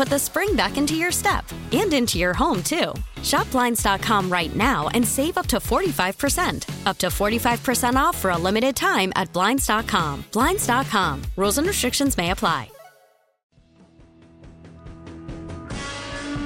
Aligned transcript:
put 0.00 0.08
the 0.08 0.18
spring 0.18 0.56
back 0.56 0.78
into 0.78 0.94
your 0.94 1.12
step 1.12 1.44
and 1.72 1.92
into 1.92 2.18
your 2.18 2.32
home, 2.32 2.62
too. 2.62 2.94
Shop 3.22 3.50
Blinds.com 3.50 4.32
right 4.32 4.56
now 4.56 4.88
and 4.94 5.06
save 5.06 5.36
up 5.36 5.46
to 5.48 5.58
45%. 5.58 6.86
Up 6.86 6.96
to 6.96 7.08
45% 7.08 7.96
off 7.96 8.16
for 8.16 8.30
a 8.30 8.38
limited 8.38 8.74
time 8.74 9.12
at 9.14 9.30
Blinds.com. 9.34 10.24
Blinds.com. 10.32 11.20
Rules 11.36 11.58
and 11.58 11.66
restrictions 11.66 12.16
may 12.16 12.30
apply. 12.30 12.70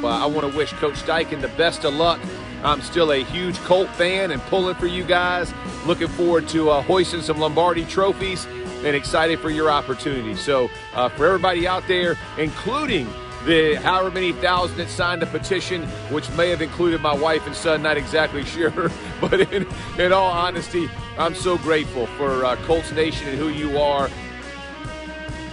Uh, 0.03 0.09
I 0.09 0.27
want 0.27 0.51
to 0.51 0.59
wish 0.59 0.73
Coach 0.73 0.95
Steichen 0.95 1.41
the 1.41 1.49
best 1.57 1.85
of 1.85 1.95
luck. 1.95 2.19
I'm 2.65 2.83
still 2.83 3.13
a 3.13 3.23
huge 3.23 3.57
Colt 3.61 3.89
fan 3.91 4.33
and 4.33 4.43
pulling 4.43 4.75
for 4.75 4.89
you 4.89 5.05
guys. 5.05 5.55
Looking 5.87 6.09
forward 6.09 6.49
to 6.49 6.71
uh, 6.71 6.83
hoisting 6.83 7.23
some 7.23 7.39
Lombardi 7.39 7.85
trophies 7.85 8.47
and 8.85 8.97
excited 8.97 9.39
for 9.39 9.51
your 9.51 9.71
opportunity. 9.71 10.35
So, 10.35 10.69
uh, 10.95 11.09
for 11.11 11.27
everybody 11.27 11.69
out 11.69 11.87
there, 11.87 12.19
including 12.37 13.07
the 13.45 13.75
however 13.77 14.11
many 14.11 14.33
thousand 14.33 14.77
that 14.79 14.89
signed 14.89 15.23
the 15.23 15.27
petition, 15.27 15.83
which 16.11 16.31
may 16.33 16.51
have 16.51 16.63
included 16.63 17.01
my 17.01 17.15
wife 17.15 17.47
and 17.47 17.55
son, 17.55 17.83
not 17.83 17.97
exactly 17.97 18.45
sure. 18.45 18.91
But 19.21 19.41
in, 19.53 19.67
in 19.99 20.13
all 20.13 20.31
honesty, 20.31 20.89
I'm 21.19 21.35
so 21.35 21.59
grateful 21.59 22.07
for 22.07 22.45
uh, 22.45 22.57
Colts 22.65 22.93
Nation 22.93 23.29
and 23.29 23.39
who 23.39 23.49
you 23.49 23.79
are. 23.79 24.09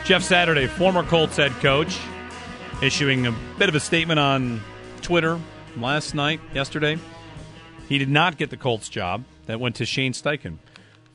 Jeff 0.03 0.23
Saturday, 0.23 0.67
former 0.67 1.03
Colts 1.03 1.37
head 1.37 1.51
coach, 1.61 1.97
issuing 2.81 3.27
a 3.27 3.31
bit 3.57 3.69
of 3.69 3.75
a 3.75 3.79
statement 3.79 4.19
on 4.19 4.61
Twitter 5.01 5.39
last 5.77 6.15
night, 6.15 6.41
yesterday. 6.53 6.97
He 7.87 7.97
did 7.97 8.09
not 8.09 8.37
get 8.37 8.49
the 8.49 8.57
Colts 8.57 8.89
job. 8.89 9.23
That 9.47 9.59
went 9.59 9.75
to 9.77 9.85
Shane 9.85 10.13
Steichen, 10.13 10.57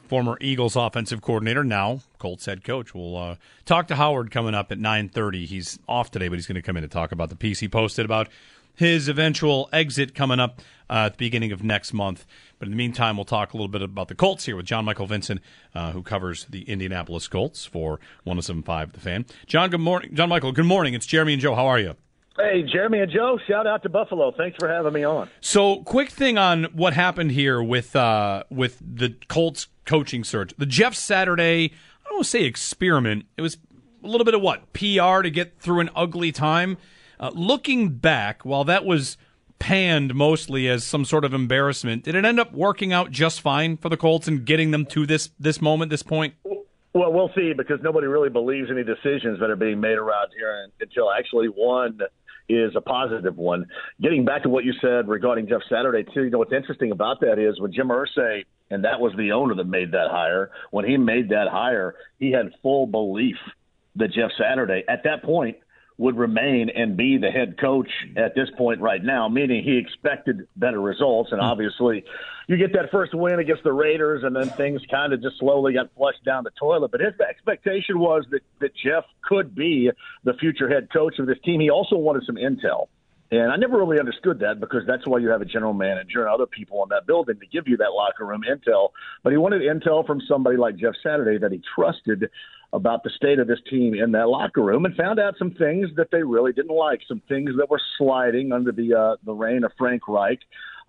former 0.07 0.39
Eagles 0.41 0.77
offensive 0.77 1.21
coordinator, 1.21 1.65
now 1.65 2.01
Colts 2.19 2.47
head 2.47 2.65
coach. 2.65 2.95
We'll 2.95 3.17
uh, 3.17 3.37
talk 3.65 3.89
to 3.89 3.97
Howard 3.97 4.31
coming 4.31 4.55
up 4.55 4.73
at 4.73 4.79
9.30. 4.79 5.47
He's 5.47 5.79
off 5.89 6.11
today, 6.11 6.29
but 6.29 6.37
he's 6.37 6.47
going 6.47 6.57
to 6.57 6.63
come 6.63 6.77
in 6.77 6.85
and 6.85 6.93
talk 6.93 7.13
about 7.13 7.29
the 7.29 7.37
piece 7.37 7.61
he 7.61 7.69
posted 7.69 8.05
about 8.05 8.29
his 8.77 9.09
eventual 9.09 9.69
exit 9.73 10.15
coming 10.15 10.39
up 10.39 10.61
uh, 10.89 11.07
at 11.07 11.13
the 11.15 11.19
beginning 11.19 11.51
of 11.51 11.65
next 11.65 11.93
month. 11.93 12.27
But 12.59 12.67
in 12.67 12.73
the 12.73 12.77
meantime, 12.77 13.17
we'll 13.17 13.25
talk 13.25 13.53
a 13.53 13.57
little 13.57 13.69
bit 13.69 13.83
about 13.83 14.09
the 14.09 14.15
Colts 14.15 14.45
here 14.45 14.57
with 14.57 14.67
John 14.67 14.85
Michael 14.85 15.07
Vincent, 15.07 15.41
uh, 15.75 15.93
who 15.93 16.03
covers 16.03 16.47
the 16.49 16.63
Indianapolis 16.63 17.27
Colts 17.27 17.65
for 17.65 17.99
1075 18.25 18.93
The 18.93 19.01
Fan. 19.01 19.27
John, 19.47 19.71
good 19.71 19.81
morning. 19.81 20.15
John 20.15 20.29
Michael, 20.29 20.53
good 20.53 20.67
morning. 20.67 20.95
It's 20.95 21.07
Jeremy 21.07 21.33
and 21.33 21.43
Joe. 21.43 21.55
How 21.55 21.67
are 21.67 21.79
you? 21.79 21.97
Hey, 22.39 22.63
Jeremy 22.71 23.01
and 23.01 23.11
Joe, 23.11 23.39
shout 23.49 23.67
out 23.67 23.83
to 23.85 23.89
Buffalo. 23.89 24.31
Thanks 24.31 24.57
for 24.59 24.69
having 24.69 24.93
me 24.93 25.05
on. 25.05 25.31
So, 25.41 25.83
quick 25.85 26.11
thing 26.11 26.37
on 26.37 26.65
what 26.75 26.93
happened 26.93 27.31
here 27.31 27.63
with 27.63 27.97
uh, 27.97 28.45
with 28.51 28.79
the 28.81 29.17
Colts 29.29 29.69
coaching 29.87 30.23
search. 30.23 30.53
The 30.59 30.67
Jeff 30.67 30.95
Saturday, 30.95 31.73
I 32.05 32.09
don't 32.09 32.17
want 32.17 32.25
to 32.25 32.31
say 32.31 32.45
experiment. 32.45 33.25
It 33.39 33.43
was 33.43 33.57
a 34.05 34.07
little 34.07 34.27
bit 34.27 34.35
of 34.35 34.43
what 34.43 34.71
PR 34.75 35.23
to 35.23 35.31
get 35.31 35.59
through 35.61 35.81
an 35.81 35.89
ugly 35.97 36.31
time. 36.31 36.77
Uh, 37.19 37.31
looking 37.33 37.91
back, 37.91 38.45
while 38.45 38.65
that 38.65 38.85
was 38.85 39.17
panned 39.59 40.15
mostly 40.15 40.69
as 40.69 40.85
some 40.85 41.07
sort 41.07 41.25
of 41.25 41.33
embarrassment, 41.33 42.05
did 42.05 42.15
it 42.15 42.27
end 42.27 42.39
up 42.39 42.53
working 42.53 42.93
out 42.93 43.11
just 43.11 43.41
fine 43.41 43.79
for 43.79 43.89
the 43.89 43.97
Colts 43.97 44.29
and 44.29 44.45
getting 44.45 44.73
them 44.73 44.85
to 44.87 45.07
this 45.07 45.31
this 45.41 45.63
moment, 45.63 45.91
this 45.91 46.03
point? 46.03 46.35
Well, 46.45 47.13
we'll 47.13 47.31
see 47.35 47.55
because 47.55 47.81
nobody 47.83 48.07
really 48.07 48.31
believes 48.31 48.71
any 48.71 48.85
decisions 48.85 49.41
that 49.41 49.49
are 49.49 49.57
being 49.57 49.81
made 49.81 49.97
around 49.97 50.33
here 50.37 50.69
until 50.81 51.11
actually 51.11 51.49
one 51.49 51.99
is 52.49 52.73
a 52.77 52.81
positive 52.81 53.37
one. 53.37 53.67
Getting 54.01 54.25
back 54.25 54.43
to 54.45 54.49
what 54.49 54.65
you 54.65 54.73
said 54.81 55.09
regarding 55.09 55.49
Jeff 55.49 55.63
Saturday, 55.69 56.05
too, 56.13 56.25
you 56.25 56.31
know 56.31 56.39
what's 56.39 56.53
interesting 56.53 56.93
about 56.93 57.21
that 57.21 57.39
is 57.39 57.61
when 57.61 57.73
Jim 57.73 57.89
Irsay, 57.89 58.45
and 58.71 58.85
that 58.85 59.01
was 59.01 59.13
the 59.17 59.33
owner 59.33 59.55
that 59.55 59.67
made 59.67 59.93
that 59.93 60.09
hire, 60.11 60.51
when 60.71 60.85
he 60.85 60.97
made 60.97 61.29
that 61.31 61.49
hire, 61.51 61.95
he 62.19 62.31
had 62.33 62.53
full 62.63 62.87
belief 62.87 63.37
that 63.97 64.13
Jeff 64.13 64.31
Saturday, 64.39 64.85
at 64.89 65.03
that 65.05 65.23
point, 65.23 65.57
would 65.99 66.17
remain 66.17 66.69
and 66.69 66.97
be 66.97 67.17
the 67.17 67.31
head 67.31 67.59
coach 67.59 67.89
at 68.17 68.35
this 68.35 68.49
point 68.57 68.81
right 68.81 69.03
now, 69.03 69.29
meaning 69.29 69.65
he 69.65 69.79
expected 69.79 70.47
better 70.57 70.81
results. 70.81 71.33
And 71.33 71.41
hmm. 71.41 71.47
obviously, 71.47 72.05
you 72.49 72.57
get 72.57 72.73
that 72.75 72.91
first 72.91 73.15
win 73.15 73.39
against 73.39 73.65
the 73.65 73.73
Raiders, 73.73 74.23
and 74.23 74.37
then 74.37 74.49
things 74.51 74.81
kind 74.91 75.13
of 75.13 75.23
just 75.23 75.39
slowly 75.39 75.73
got 75.73 75.93
flushed 75.97 76.25
down 76.25 76.45
the 76.45 76.51
toilet. 76.59 76.91
But 76.91 77.01
his 77.01 77.15
expectation 77.21 77.99
was 77.99 78.25
that, 78.31 78.43
that 78.61 78.71
Jeff 78.77 79.05
could 79.25 79.55
be 79.55 79.91
the 80.25 80.35
future 80.35 80.69
head 80.69 80.89
coach 80.93 81.19
of 81.19 81.27
this 81.27 81.39
team. 81.45 81.61
He 81.61 81.71
also 81.71 81.97
wanted 81.97 82.25
some 82.25 82.37
intel. 82.37 82.89
And 83.31 83.51
I 83.51 83.57
never 83.57 83.79
really 83.79 83.99
understood 83.99 84.39
that 84.41 84.61
because 84.61 84.83
that's 84.87 85.07
why 85.07 85.19
you 85.19 85.29
have 85.31 85.41
a 85.41 85.47
general 85.47 85.73
manager 85.73 86.21
and 86.21 86.33
other 86.33 86.47
people 86.47 86.83
in 86.85 86.89
that 86.91 87.07
building 87.07 87.39
to 87.41 87.47
give 87.47 87.67
you 87.67 87.77
that 87.79 87.93
locker 87.93 88.25
room 88.25 88.43
intel. 88.49 88.91
But 89.25 89.33
he 89.33 89.37
wanted 89.37 89.63
intel 89.63 90.07
from 90.07 90.21
somebody 90.29 90.57
like 90.57 90.77
Jeff 90.77 90.95
Saturday 91.03 91.39
that 91.39 91.51
he 91.51 91.61
trusted 91.75 92.31
about 92.73 93.03
the 93.03 93.11
state 93.11 93.39
of 93.39 93.47
this 93.47 93.59
team 93.69 93.95
in 93.95 94.13
that 94.13 94.29
locker 94.29 94.63
room 94.63 94.85
and 94.85 94.95
found 94.97 95.19
out 95.19 95.35
some 95.39 95.53
things 95.53 95.89
that 95.97 96.11
they 96.13 96.23
really 96.23 96.53
didn't 96.53 96.75
like, 96.75 97.01
some 97.09 97.23
things 97.29 97.51
that 97.59 97.71
were 97.71 97.81
sliding 97.99 98.53
under 98.53 98.71
the 98.71 98.95
uh, 98.95 99.17
the 99.25 99.33
reign 99.33 99.65
of 99.65 99.73
Frank 99.79 100.07
Reich. 100.09 100.41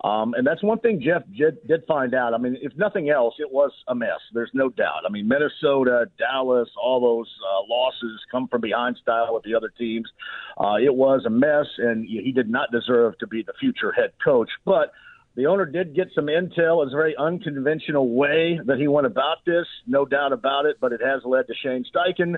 Um, 0.04 0.34
and 0.34 0.46
that's 0.46 0.62
one 0.62 0.78
thing 0.78 1.02
Jeff 1.04 1.22
did, 1.36 1.66
did 1.66 1.84
find 1.86 2.14
out. 2.14 2.32
I 2.32 2.38
mean, 2.38 2.56
if 2.62 2.72
nothing 2.76 3.10
else, 3.10 3.34
it 3.38 3.50
was 3.50 3.72
a 3.88 3.94
mess. 3.94 4.20
There's 4.32 4.50
no 4.54 4.68
doubt. 4.68 5.02
I 5.04 5.10
mean, 5.10 5.26
Minnesota, 5.26 6.06
Dallas, 6.18 6.68
all 6.80 7.00
those 7.00 7.28
uh, 7.44 7.62
losses 7.68 8.20
come 8.30 8.46
from 8.46 8.60
behind 8.60 8.96
style 9.02 9.34
with 9.34 9.42
the 9.42 9.56
other 9.56 9.72
teams. 9.76 10.08
Uh, 10.56 10.76
it 10.76 10.94
was 10.94 11.24
a 11.26 11.30
mess, 11.30 11.66
and 11.78 12.06
he 12.06 12.30
did 12.30 12.48
not 12.48 12.70
deserve 12.70 13.18
to 13.18 13.26
be 13.26 13.42
the 13.42 13.54
future 13.58 13.90
head 13.90 14.12
coach. 14.24 14.50
But 14.64 14.92
the 15.34 15.46
owner 15.46 15.66
did 15.66 15.96
get 15.96 16.08
some 16.14 16.26
intel. 16.26 16.84
It's 16.84 16.92
a 16.92 16.96
very 16.96 17.16
unconventional 17.16 18.14
way 18.14 18.60
that 18.66 18.78
he 18.78 18.86
went 18.86 19.06
about 19.06 19.44
this, 19.44 19.66
no 19.86 20.04
doubt 20.04 20.32
about 20.32 20.66
it, 20.66 20.76
but 20.80 20.92
it 20.92 21.00
has 21.04 21.22
led 21.24 21.48
to 21.48 21.54
Shane 21.60 21.84
Steichen. 21.84 22.36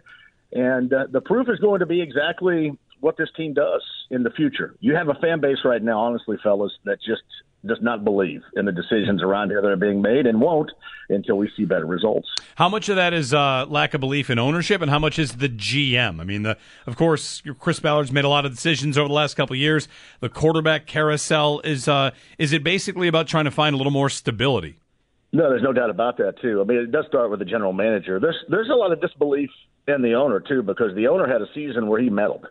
And 0.52 0.92
uh, 0.92 1.06
the 1.10 1.20
proof 1.20 1.48
is 1.50 1.58
going 1.60 1.80
to 1.80 1.86
be 1.86 2.00
exactly 2.00 2.78
what 3.00 3.16
this 3.16 3.28
team 3.36 3.54
does 3.54 3.82
in 4.10 4.22
the 4.22 4.30
future. 4.30 4.76
You 4.80 4.96
have 4.96 5.08
a 5.08 5.14
fan 5.14 5.40
base 5.40 5.58
right 5.64 5.82
now, 5.82 6.00
honestly, 6.00 6.36
fellas, 6.42 6.72
that 6.84 6.98
just 7.00 7.22
does 7.66 7.78
not 7.82 8.04
believe 8.04 8.42
in 8.54 8.64
the 8.64 8.72
decisions 8.72 9.22
around 9.22 9.50
here 9.50 9.60
that 9.60 9.68
are 9.68 9.76
being 9.76 10.00
made 10.00 10.26
and 10.26 10.40
won't 10.40 10.70
until 11.08 11.36
we 11.36 11.50
see 11.56 11.64
better 11.64 11.86
results. 11.86 12.28
How 12.54 12.68
much 12.68 12.88
of 12.88 12.96
that 12.96 13.12
is 13.12 13.34
uh, 13.34 13.66
lack 13.68 13.94
of 13.94 14.00
belief 14.00 14.30
in 14.30 14.38
ownership, 14.38 14.80
and 14.80 14.90
how 14.90 14.98
much 14.98 15.18
is 15.18 15.36
the 15.36 15.48
GM? 15.48 16.20
I 16.20 16.24
mean, 16.24 16.42
the, 16.42 16.56
of 16.86 16.96
course, 16.96 17.42
Chris 17.58 17.80
Ballard's 17.80 18.12
made 18.12 18.24
a 18.24 18.28
lot 18.28 18.46
of 18.46 18.54
decisions 18.54 18.96
over 18.96 19.08
the 19.08 19.14
last 19.14 19.34
couple 19.34 19.54
of 19.54 19.60
years. 19.60 19.88
The 20.20 20.28
quarterback 20.28 20.86
carousel 20.86 21.60
is 21.60 21.88
uh, 21.88 22.12
is 22.38 22.52
it 22.52 22.64
basically 22.64 23.08
about 23.08 23.26
trying 23.26 23.44
to 23.44 23.50
find 23.50 23.74
a 23.74 23.76
little 23.76 23.92
more 23.92 24.08
stability? 24.08 24.76
No, 25.32 25.48
there's 25.48 25.62
no 25.62 25.72
doubt 25.72 25.90
about 25.90 26.16
that 26.18 26.40
too. 26.40 26.60
I 26.60 26.64
mean, 26.64 26.78
it 26.78 26.90
does 26.90 27.06
start 27.06 27.30
with 27.30 27.38
the 27.38 27.44
general 27.44 27.72
manager. 27.72 28.18
There's 28.18 28.38
there's 28.48 28.68
a 28.68 28.74
lot 28.74 28.92
of 28.92 29.00
disbelief 29.00 29.50
in 29.86 30.02
the 30.02 30.14
owner 30.14 30.40
too 30.40 30.62
because 30.62 30.94
the 30.94 31.08
owner 31.08 31.26
had 31.26 31.40
a 31.42 31.46
season 31.54 31.86
where 31.86 32.00
he 32.00 32.10
meddled, 32.10 32.46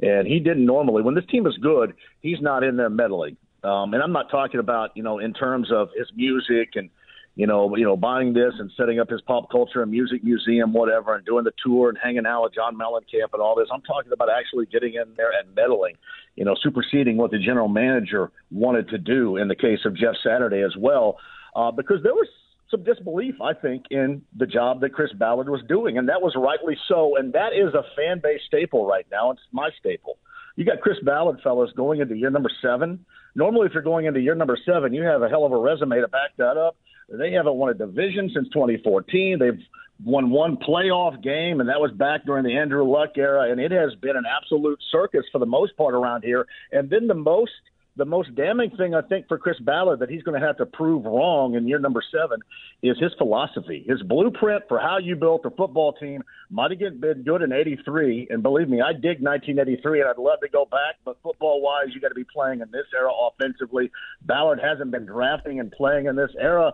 and 0.00 0.26
he 0.26 0.38
didn't 0.38 0.64
normally. 0.64 1.02
When 1.02 1.14
this 1.14 1.26
team 1.30 1.46
is 1.46 1.56
good, 1.58 1.94
he's 2.20 2.40
not 2.40 2.62
in 2.62 2.76
there 2.76 2.90
meddling. 2.90 3.36
Um, 3.64 3.94
and 3.94 4.02
I'm 4.02 4.12
not 4.12 4.30
talking 4.30 4.60
about, 4.60 4.90
you 4.96 5.02
know, 5.02 5.18
in 5.18 5.32
terms 5.32 5.70
of 5.72 5.88
his 5.96 6.08
music 6.16 6.70
and 6.74 6.90
you 7.34 7.46
know, 7.46 7.74
you 7.76 7.84
know, 7.84 7.96
buying 7.96 8.34
this 8.34 8.52
and 8.58 8.70
setting 8.76 9.00
up 9.00 9.08
his 9.08 9.22
pop 9.22 9.50
culture 9.50 9.82
and 9.82 9.90
music 9.90 10.22
museum, 10.22 10.72
whatever, 10.72 11.14
and 11.14 11.24
doing 11.24 11.44
the 11.44 11.52
tour 11.64 11.88
and 11.88 11.96
hanging 12.02 12.26
out 12.26 12.42
with 12.42 12.54
John 12.54 12.76
Mellencamp 12.76 13.32
and 13.32 13.40
all 13.40 13.56
this. 13.56 13.68
I'm 13.72 13.80
talking 13.82 14.12
about 14.12 14.28
actually 14.28 14.66
getting 14.66 14.94
in 14.94 15.14
there 15.16 15.30
and 15.30 15.54
meddling, 15.54 15.94
you 16.36 16.44
know, 16.44 16.54
superseding 16.62 17.16
what 17.16 17.30
the 17.30 17.38
general 17.38 17.68
manager 17.68 18.30
wanted 18.50 18.88
to 18.90 18.98
do 18.98 19.38
in 19.38 19.48
the 19.48 19.56
case 19.56 19.80
of 19.86 19.96
Jeff 19.96 20.14
Saturday 20.22 20.60
as 20.60 20.76
well, 20.76 21.16
uh, 21.56 21.70
because 21.70 22.02
there 22.02 22.12
was 22.12 22.28
some 22.70 22.84
disbelief, 22.84 23.36
I 23.40 23.54
think, 23.54 23.84
in 23.90 24.22
the 24.36 24.46
job 24.46 24.80
that 24.82 24.92
Chris 24.92 25.12
Ballard 25.14 25.48
was 25.48 25.62
doing, 25.66 25.96
and 25.96 26.08
that 26.10 26.20
was 26.20 26.34
rightly 26.36 26.76
so. 26.86 27.16
And 27.16 27.32
that 27.32 27.52
is 27.54 27.72
a 27.72 27.84
fan 27.96 28.20
base 28.22 28.40
staple 28.46 28.86
right 28.86 29.06
now. 29.10 29.30
It's 29.30 29.40
my 29.52 29.70
staple. 29.78 30.18
You 30.56 30.64
got 30.64 30.80
Chris 30.80 30.98
Ballard, 31.04 31.40
fellas, 31.42 31.70
going 31.76 32.00
into 32.00 32.16
year 32.16 32.30
number 32.30 32.50
seven. 32.60 33.04
Normally, 33.34 33.66
if 33.66 33.74
you're 33.74 33.82
going 33.82 34.06
into 34.06 34.20
year 34.20 34.34
number 34.34 34.58
seven, 34.66 34.92
you 34.92 35.02
have 35.02 35.22
a 35.22 35.28
hell 35.28 35.44
of 35.44 35.52
a 35.52 35.56
resume 35.56 36.00
to 36.00 36.08
back 36.08 36.30
that 36.36 36.56
up. 36.56 36.76
They 37.08 37.32
haven't 37.32 37.54
won 37.54 37.70
a 37.70 37.74
division 37.74 38.30
since 38.34 38.48
2014. 38.48 39.38
They've 39.38 39.58
won 40.04 40.30
one 40.30 40.56
playoff 40.56 41.22
game, 41.22 41.60
and 41.60 41.68
that 41.68 41.80
was 41.80 41.90
back 41.92 42.24
during 42.24 42.44
the 42.44 42.56
Andrew 42.56 42.84
Luck 42.84 43.10
era. 43.16 43.50
And 43.50 43.60
it 43.60 43.70
has 43.70 43.94
been 43.96 44.16
an 44.16 44.24
absolute 44.26 44.78
circus 44.90 45.24
for 45.30 45.38
the 45.38 45.46
most 45.46 45.76
part 45.76 45.94
around 45.94 46.22
here. 46.22 46.46
And 46.70 46.90
then 46.90 47.06
the 47.06 47.14
most 47.14 47.52
the 47.96 48.04
most 48.04 48.34
damning 48.34 48.70
thing 48.70 48.94
I 48.94 49.02
think 49.02 49.28
for 49.28 49.38
Chris 49.38 49.58
Ballard 49.60 50.00
that 50.00 50.08
he's 50.08 50.22
going 50.22 50.40
to 50.40 50.46
have 50.46 50.56
to 50.58 50.66
prove 50.66 51.04
wrong 51.04 51.54
in 51.54 51.68
year 51.68 51.78
number 51.78 52.02
seven 52.10 52.40
is 52.82 52.98
his 52.98 53.12
philosophy, 53.18 53.84
his 53.86 54.02
blueprint 54.02 54.64
for 54.68 54.78
how 54.78 54.98
you 54.98 55.14
built 55.14 55.44
a 55.44 55.50
football 55.50 55.92
team. 55.92 56.22
Might 56.50 56.70
have 56.70 57.00
been 57.00 57.22
good 57.22 57.42
in 57.42 57.52
'83, 57.52 58.28
and 58.30 58.42
believe 58.42 58.68
me, 58.68 58.80
I 58.80 58.92
dig 58.92 59.20
1983, 59.20 60.00
and 60.00 60.08
I'd 60.08 60.18
love 60.18 60.40
to 60.40 60.48
go 60.48 60.64
back. 60.64 60.96
But 61.04 61.18
football 61.22 61.60
wise, 61.60 61.94
you 61.94 62.00
got 62.00 62.08
to 62.08 62.14
be 62.14 62.24
playing 62.24 62.60
in 62.60 62.70
this 62.70 62.86
era 62.94 63.10
offensively. 63.10 63.90
Ballard 64.22 64.60
hasn't 64.62 64.90
been 64.90 65.04
drafting 65.04 65.60
and 65.60 65.70
playing 65.70 66.06
in 66.06 66.16
this 66.16 66.30
era 66.40 66.72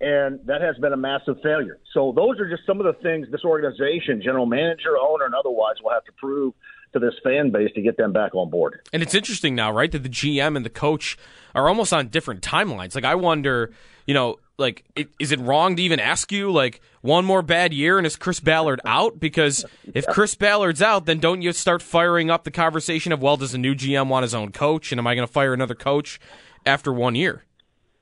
and 0.00 0.40
that 0.46 0.62
has 0.62 0.76
been 0.78 0.94
a 0.94 0.96
massive 0.96 1.36
failure. 1.42 1.78
So 1.92 2.12
those 2.16 2.40
are 2.40 2.48
just 2.48 2.66
some 2.66 2.80
of 2.80 2.86
the 2.86 3.00
things 3.02 3.26
this 3.30 3.44
organization, 3.44 4.22
general 4.24 4.46
manager, 4.46 4.96
owner, 4.98 5.26
and 5.26 5.34
otherwise, 5.34 5.76
will 5.82 5.90
have 5.90 6.04
to 6.04 6.12
prove 6.12 6.54
to 6.92 6.98
this 6.98 7.14
fan 7.22 7.50
base 7.50 7.72
to 7.74 7.82
get 7.82 7.96
them 7.96 8.12
back 8.12 8.34
on 8.34 8.50
board. 8.50 8.80
And 8.92 9.02
it's 9.02 9.14
interesting 9.14 9.54
now, 9.54 9.72
right, 9.72 9.90
that 9.92 10.02
the 10.02 10.08
GM 10.08 10.56
and 10.56 10.64
the 10.64 10.70
coach 10.70 11.16
are 11.54 11.68
almost 11.68 11.92
on 11.92 12.08
different 12.08 12.42
timelines. 12.42 12.94
Like 12.94 13.04
I 13.04 13.14
wonder, 13.14 13.72
you 14.06 14.14
know, 14.14 14.38
like 14.58 14.84
it, 14.94 15.08
is 15.18 15.32
it 15.32 15.40
wrong 15.40 15.76
to 15.76 15.82
even 15.82 15.98
ask 15.98 16.30
you 16.30 16.52
like 16.52 16.80
one 17.00 17.24
more 17.24 17.42
bad 17.42 17.72
year 17.72 17.98
and 17.98 18.06
is 18.06 18.16
Chris 18.16 18.40
Ballard 18.40 18.80
out? 18.84 19.18
Because 19.18 19.64
if 19.94 20.06
Chris 20.06 20.34
Ballard's 20.34 20.82
out, 20.82 21.06
then 21.06 21.18
don't 21.18 21.42
you 21.42 21.52
start 21.52 21.82
firing 21.82 22.30
up 22.30 22.44
the 22.44 22.50
conversation 22.50 23.12
of 23.12 23.22
well, 23.22 23.36
does 23.36 23.54
a 23.54 23.58
new 23.58 23.74
GM 23.74 24.08
want 24.08 24.22
his 24.22 24.34
own 24.34 24.52
coach, 24.52 24.92
and 24.92 24.98
am 24.98 25.06
I 25.06 25.14
going 25.14 25.26
to 25.26 25.32
fire 25.32 25.54
another 25.54 25.74
coach 25.74 26.20
after 26.66 26.92
one 26.92 27.14
year? 27.14 27.44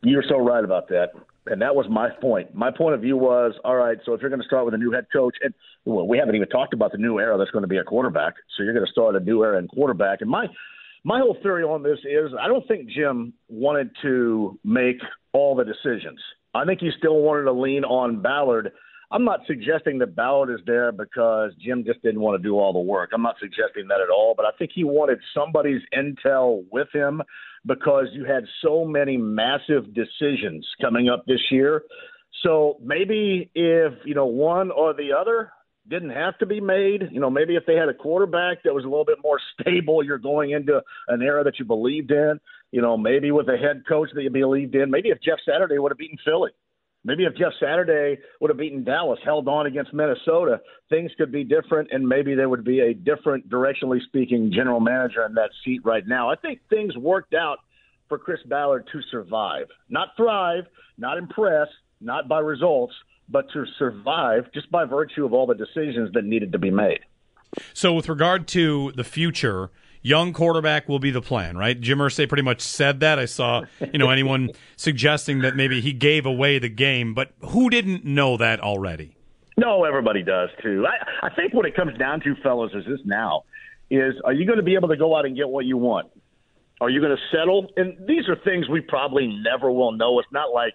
You're 0.03 0.25
so 0.29 0.39
right 0.39 0.65
about 0.65 0.89
that. 0.89 1.11
And 1.51 1.63
that 1.63 1.75
was 1.75 1.87
my 1.89 2.09
point. 2.21 2.55
My 2.55 2.71
point 2.71 2.95
of 2.95 3.01
view 3.01 3.17
was, 3.17 3.55
all 3.65 3.77
right, 3.77 3.99
so 4.05 4.13
if 4.13 4.21
you're 4.21 4.31
going 4.31 4.43
to 4.43 4.47
start 4.47 4.65
with 4.65 4.75
a 4.75 4.79
new 4.79 4.93
head 4.93 5.07
coach, 5.13 5.37
and 5.43 5.55
well, 5.85 6.07
we 6.07 6.19
haven't 6.19 6.35
even 6.35 6.49
talked 6.49 6.75
about 6.75 6.93
the 6.93 6.99
new 6.99 7.19
era 7.19 7.39
that's 7.39 7.51
going 7.51 7.63
to 7.63 7.69
be 7.69 7.79
a 7.79 7.85
quarterback. 7.85 8.35
So 8.57 8.63
you're 8.63 8.75
going 8.75 8.87
to 8.87 8.93
start 8.93 9.17
a 9.17 9.21
new 9.21 9.43
era 9.43 9.59
in 9.59 9.69
quarterback. 9.69 10.21
And 10.21 10.31
my 10.31 10.47
my 11.05 11.21
whole 11.21 11.37
theory 11.43 11.63
on 11.63 11.83
this 11.83 11.99
is 12.05 12.33
I 12.39 12.49
don't 12.49 12.67
think 12.67 12.91
Jim 12.91 13.33
wanted 13.49 13.91
to 14.03 14.59
make 14.65 14.99
all 15.33 15.55
the 15.55 15.65
decisions. 15.65 16.21
I 16.55 16.65
think 16.65 16.81
he 16.81 16.91
still 16.99 17.21
wanted 17.21 17.45
to 17.45 17.53
lean 17.53 17.85
on 17.85 18.21
Ballard. 18.21 18.73
I'm 19.11 19.25
not 19.25 19.41
suggesting 19.47 19.99
that 20.01 20.15
Ballard 20.15 20.51
is 20.51 20.65
there 20.67 20.93
because 20.93 21.53
Jim 21.65 21.83
just 21.85 22.03
didn't 22.03 22.21
want 22.21 22.41
to 22.41 22.47
do 22.47 22.59
all 22.59 22.75
the 22.75 22.79
work. 22.79 23.11
I'm 23.15 23.23
not 23.23 23.37
suggesting 23.41 23.89
that 23.89 24.01
at 24.03 24.11
all, 24.11 24.35
but 24.37 24.45
I 24.45 24.51
think 24.59 24.71
he 24.75 24.85
wanted 24.85 25.19
somebody's 25.33 25.81
intel 25.97 26.65
with 26.71 26.89
him 26.93 27.23
because 27.65 28.07
you 28.13 28.27
had 28.27 28.45
so 28.63 28.85
many 28.85 29.17
massive 29.17 29.95
decisions 29.95 30.67
coming 30.81 31.09
up 31.09 31.25
this 31.27 31.41
year. 31.51 31.85
So 32.43 32.77
maybe 32.83 33.51
if, 33.55 33.95
you 34.05 34.15
know, 34.15 34.27
one 34.27 34.71
or 34.71 34.93
the 34.93 35.11
other 35.19 35.53
didn't 35.89 36.11
have 36.11 36.37
to 36.39 36.47
be 36.47 36.61
made, 36.61 37.05
you 37.11 37.19
know, 37.19 37.31
maybe 37.31 37.57
if 37.57 37.65
they 37.67 37.77
had 37.77 37.89
a 37.89 37.95
quarterback 37.95 38.63
that 38.65 38.75
was 38.75 38.85
a 38.85 38.89
little 38.89 39.07
bit 39.07 39.19
more 39.23 39.41
stable, 39.61 40.05
you're 40.05 40.19
going 40.19 40.51
into 40.51 40.83
an 41.09 41.23
era 41.23 41.43
that 41.45 41.59
you 41.59 41.65
believed 41.65 42.11
in, 42.11 42.39
you 42.73 42.83
know, 42.83 42.99
maybe 42.99 43.31
with 43.31 43.49
a 43.49 43.57
head 43.57 43.85
coach 43.89 44.11
that 44.15 44.23
you 44.23 44.31
believed 44.31 44.75
in, 44.75 44.91
maybe 44.91 45.09
if 45.09 45.19
Jeff 45.23 45.39
Saturday 45.51 45.79
would 45.79 45.93
have 45.93 45.99
beaten 45.99 46.19
Philly. 46.27 46.51
Maybe 47.09 47.25
if 47.25 47.35
Jeff 47.37 47.53
Saturday 47.59 48.21
would 48.39 48.51
have 48.51 48.59
beaten 48.59 48.85
Dallas, 48.85 49.19
held 49.25 49.49
on 49.49 49.65
against 49.65 49.95
Minnesota, 49.95 50.61
things 50.91 51.11
could 51.17 51.33
be 51.33 51.43
different, 51.43 51.89
and 51.91 52.07
maybe 52.07 52.35
there 52.35 52.51
would 52.51 52.65
be 52.65 52.81
a 52.81 52.93
different, 52.93 53.49
directionally 53.49 54.03
speaking, 54.05 54.53
general 54.55 54.79
manager 54.79 55.25
in 55.25 55.33
that 55.33 55.49
seat 55.65 55.81
right 55.87 56.07
now. 56.07 56.29
I 56.29 56.37
think 56.37 56.61
things 56.69 56.95
worked 56.99 57.33
out 57.33 57.61
for 58.11 58.19
Chris 58.19 58.41
Ballard 58.45 58.91
to 58.93 59.01
survive, 59.11 59.69
not 59.89 60.09
thrive, 60.19 60.65
not 60.99 61.17
impress, 61.17 61.69
not 62.03 62.29
by 62.29 62.41
results, 62.41 62.93
but 63.27 63.47
to 63.55 63.65
survive 63.79 64.53
just 64.53 64.71
by 64.71 64.85
virtue 64.85 65.25
of 65.25 65.33
all 65.33 65.47
the 65.47 65.55
decisions 65.55 66.13
that 66.13 66.25
needed 66.25 66.53
to 66.53 66.59
be 66.59 66.71
made. 66.71 67.01
So, 67.73 67.95
with 67.95 68.11
regard 68.11 68.47
to 68.49 68.93
the 68.93 69.05
future, 69.05 69.71
young 70.03 70.33
quarterback 70.33 70.89
will 70.89 70.99
be 70.99 71.11
the 71.11 71.23
plan, 71.23 71.57
right? 71.57 71.79
Jim 71.79 71.99
Irsay 71.99 72.29
pretty 72.29 72.43
much 72.43 72.61
said 72.61 73.01
that. 73.01 73.19
I 73.19 73.25
saw, 73.25 73.63
you 73.81 73.99
know, 73.99 74.11
anyone 74.11 74.51
suggesting 74.77 75.41
that 75.41 75.57
maybe 75.57 75.81
he 75.81 75.93
gave 75.93 76.27
away 76.27 76.59
the 76.59 76.69
game, 76.69 77.15
but 77.15 77.33
who 77.41 77.71
didn't 77.71 78.05
know 78.05 78.37
that 78.37 78.61
already? 78.61 79.17
No, 79.57 79.85
everybody 79.85 80.23
does 80.23 80.51
too. 80.63 80.87
I, 80.87 81.27
I 81.27 81.35
think 81.35 81.53
what 81.53 81.67
it 81.67 81.75
comes 81.75 81.99
down 81.99 82.21
to, 82.21 82.37
fellas, 82.43 82.73
is 82.75 82.85
this 82.87 83.01
now: 83.05 83.43
is 83.91 84.15
are 84.25 84.33
you 84.33 84.47
going 84.47 84.59
to 84.59 84.65
be 84.65 84.75
able 84.75 84.89
to 84.89 84.97
go 84.97 85.17
out 85.17 85.27
and 85.27 85.37
get 85.37 85.49
what 85.49 85.65
you 85.65 85.77
want? 85.77 86.09
Are 86.81 86.89
you 86.89 87.01
going 87.01 87.17
to 87.17 87.37
settle? 87.37 87.67
And 87.77 87.97
these 88.07 88.29
are 88.29 88.37
things 88.37 88.69
we 88.69 88.81
probably 88.81 89.27
never 89.27 89.71
will 89.73 89.91
know. 89.91 90.21
It's 90.21 90.31
not 90.31 90.53
like 90.55 90.75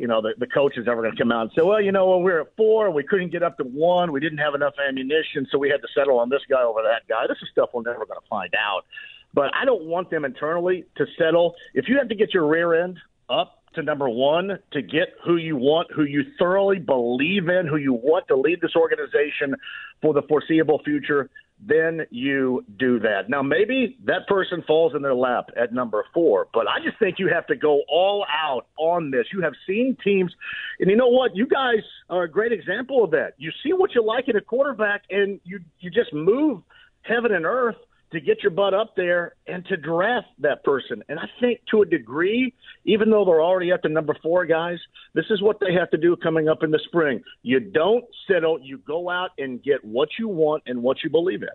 you 0.00 0.06
know, 0.06 0.22
the, 0.22 0.32
the 0.38 0.46
coach 0.46 0.78
is 0.78 0.88
ever 0.88 1.02
going 1.02 1.14
to 1.14 1.22
come 1.22 1.30
out 1.30 1.42
and 1.42 1.50
say, 1.54 1.62
well, 1.62 1.80
you 1.80 1.92
know, 1.92 2.08
when 2.08 2.24
we 2.24 2.32
were 2.32 2.40
at 2.40 2.56
four 2.56 2.90
we 2.90 3.04
couldn't 3.04 3.30
get 3.30 3.42
up 3.42 3.58
to 3.58 3.64
one, 3.64 4.10
we 4.12 4.18
didn't 4.18 4.38
have 4.38 4.54
enough 4.54 4.72
ammunition, 4.88 5.46
so 5.52 5.58
we 5.58 5.68
had 5.68 5.82
to 5.82 5.88
settle 5.94 6.18
on 6.18 6.30
this 6.30 6.40
guy 6.48 6.62
over 6.62 6.80
that 6.82 7.06
guy. 7.06 7.26
This 7.28 7.36
is 7.42 7.50
stuff 7.52 7.68
we're 7.74 7.82
never 7.82 8.06
going 8.06 8.18
to 8.18 8.28
find 8.28 8.54
out. 8.54 8.86
But 9.34 9.54
I 9.54 9.66
don't 9.66 9.84
want 9.84 10.10
them 10.10 10.24
internally 10.24 10.86
to 10.96 11.04
settle. 11.18 11.54
If 11.74 11.86
you 11.86 11.98
have 11.98 12.08
to 12.08 12.14
get 12.14 12.32
your 12.32 12.48
rear 12.48 12.82
end 12.82 12.98
up 13.28 13.62
to 13.74 13.82
number 13.82 14.08
one 14.08 14.58
to 14.72 14.82
get 14.82 15.08
who 15.22 15.36
you 15.36 15.56
want, 15.56 15.92
who 15.92 16.04
you 16.04 16.24
thoroughly 16.38 16.78
believe 16.78 17.48
in, 17.48 17.66
who 17.66 17.76
you 17.76 17.92
want 17.92 18.26
to 18.28 18.36
lead 18.36 18.62
this 18.62 18.74
organization 18.74 19.54
for 20.00 20.14
the 20.14 20.22
foreseeable 20.22 20.80
future, 20.82 21.28
then 21.64 22.06
you 22.10 22.64
do 22.78 22.98
that. 23.00 23.28
Now, 23.28 23.42
maybe 23.42 23.98
that 24.04 24.26
person 24.26 24.64
falls 24.66 24.94
in 24.94 25.02
their 25.02 25.14
lap 25.14 25.50
at 25.60 25.72
number 25.72 26.04
four, 26.14 26.48
but 26.54 26.66
I 26.66 26.82
just 26.82 26.98
think 26.98 27.18
you 27.18 27.28
have 27.28 27.46
to 27.48 27.56
go 27.56 27.82
all 27.88 28.24
out 28.30 28.66
on 28.78 29.10
this. 29.10 29.26
You 29.32 29.42
have 29.42 29.52
seen 29.66 29.96
teams, 30.02 30.32
and 30.78 30.90
you 30.90 30.96
know 30.96 31.08
what? 31.08 31.36
You 31.36 31.46
guys 31.46 31.82
are 32.08 32.22
a 32.22 32.30
great 32.30 32.52
example 32.52 33.04
of 33.04 33.10
that. 33.10 33.34
You 33.36 33.50
see 33.62 33.72
what 33.72 33.94
you 33.94 34.04
like 34.04 34.28
in 34.28 34.36
a 34.36 34.40
quarterback, 34.40 35.02
and 35.10 35.40
you 35.44 35.60
you 35.80 35.90
just 35.90 36.12
move 36.12 36.62
heaven 37.02 37.32
and 37.32 37.44
earth 37.44 37.76
to 38.12 38.20
get 38.20 38.42
your 38.42 38.50
butt 38.50 38.74
up 38.74 38.96
there 38.96 39.34
and 39.46 39.64
to 39.66 39.76
draft 39.76 40.28
that 40.40 40.64
person. 40.64 41.02
And 41.08 41.18
I 41.18 41.26
think 41.40 41.60
to 41.70 41.82
a 41.82 41.86
degree, 41.86 42.52
even 42.84 43.10
though 43.10 43.24
they're 43.24 43.42
already 43.42 43.70
at 43.70 43.82
the 43.82 43.88
number 43.88 44.16
four 44.22 44.46
guys, 44.46 44.78
this 45.14 45.26
is 45.30 45.40
what 45.40 45.60
they 45.60 45.72
have 45.74 45.90
to 45.90 45.96
do 45.96 46.16
coming 46.16 46.48
up 46.48 46.62
in 46.62 46.70
the 46.70 46.80
spring. 46.86 47.22
You 47.42 47.60
don't 47.60 48.04
settle, 48.26 48.58
you 48.60 48.78
go 48.78 49.08
out 49.08 49.30
and 49.38 49.62
get 49.62 49.84
what 49.84 50.08
you 50.18 50.28
want 50.28 50.64
and 50.66 50.82
what 50.82 50.98
you 51.04 51.10
believe 51.10 51.42
in. 51.42 51.48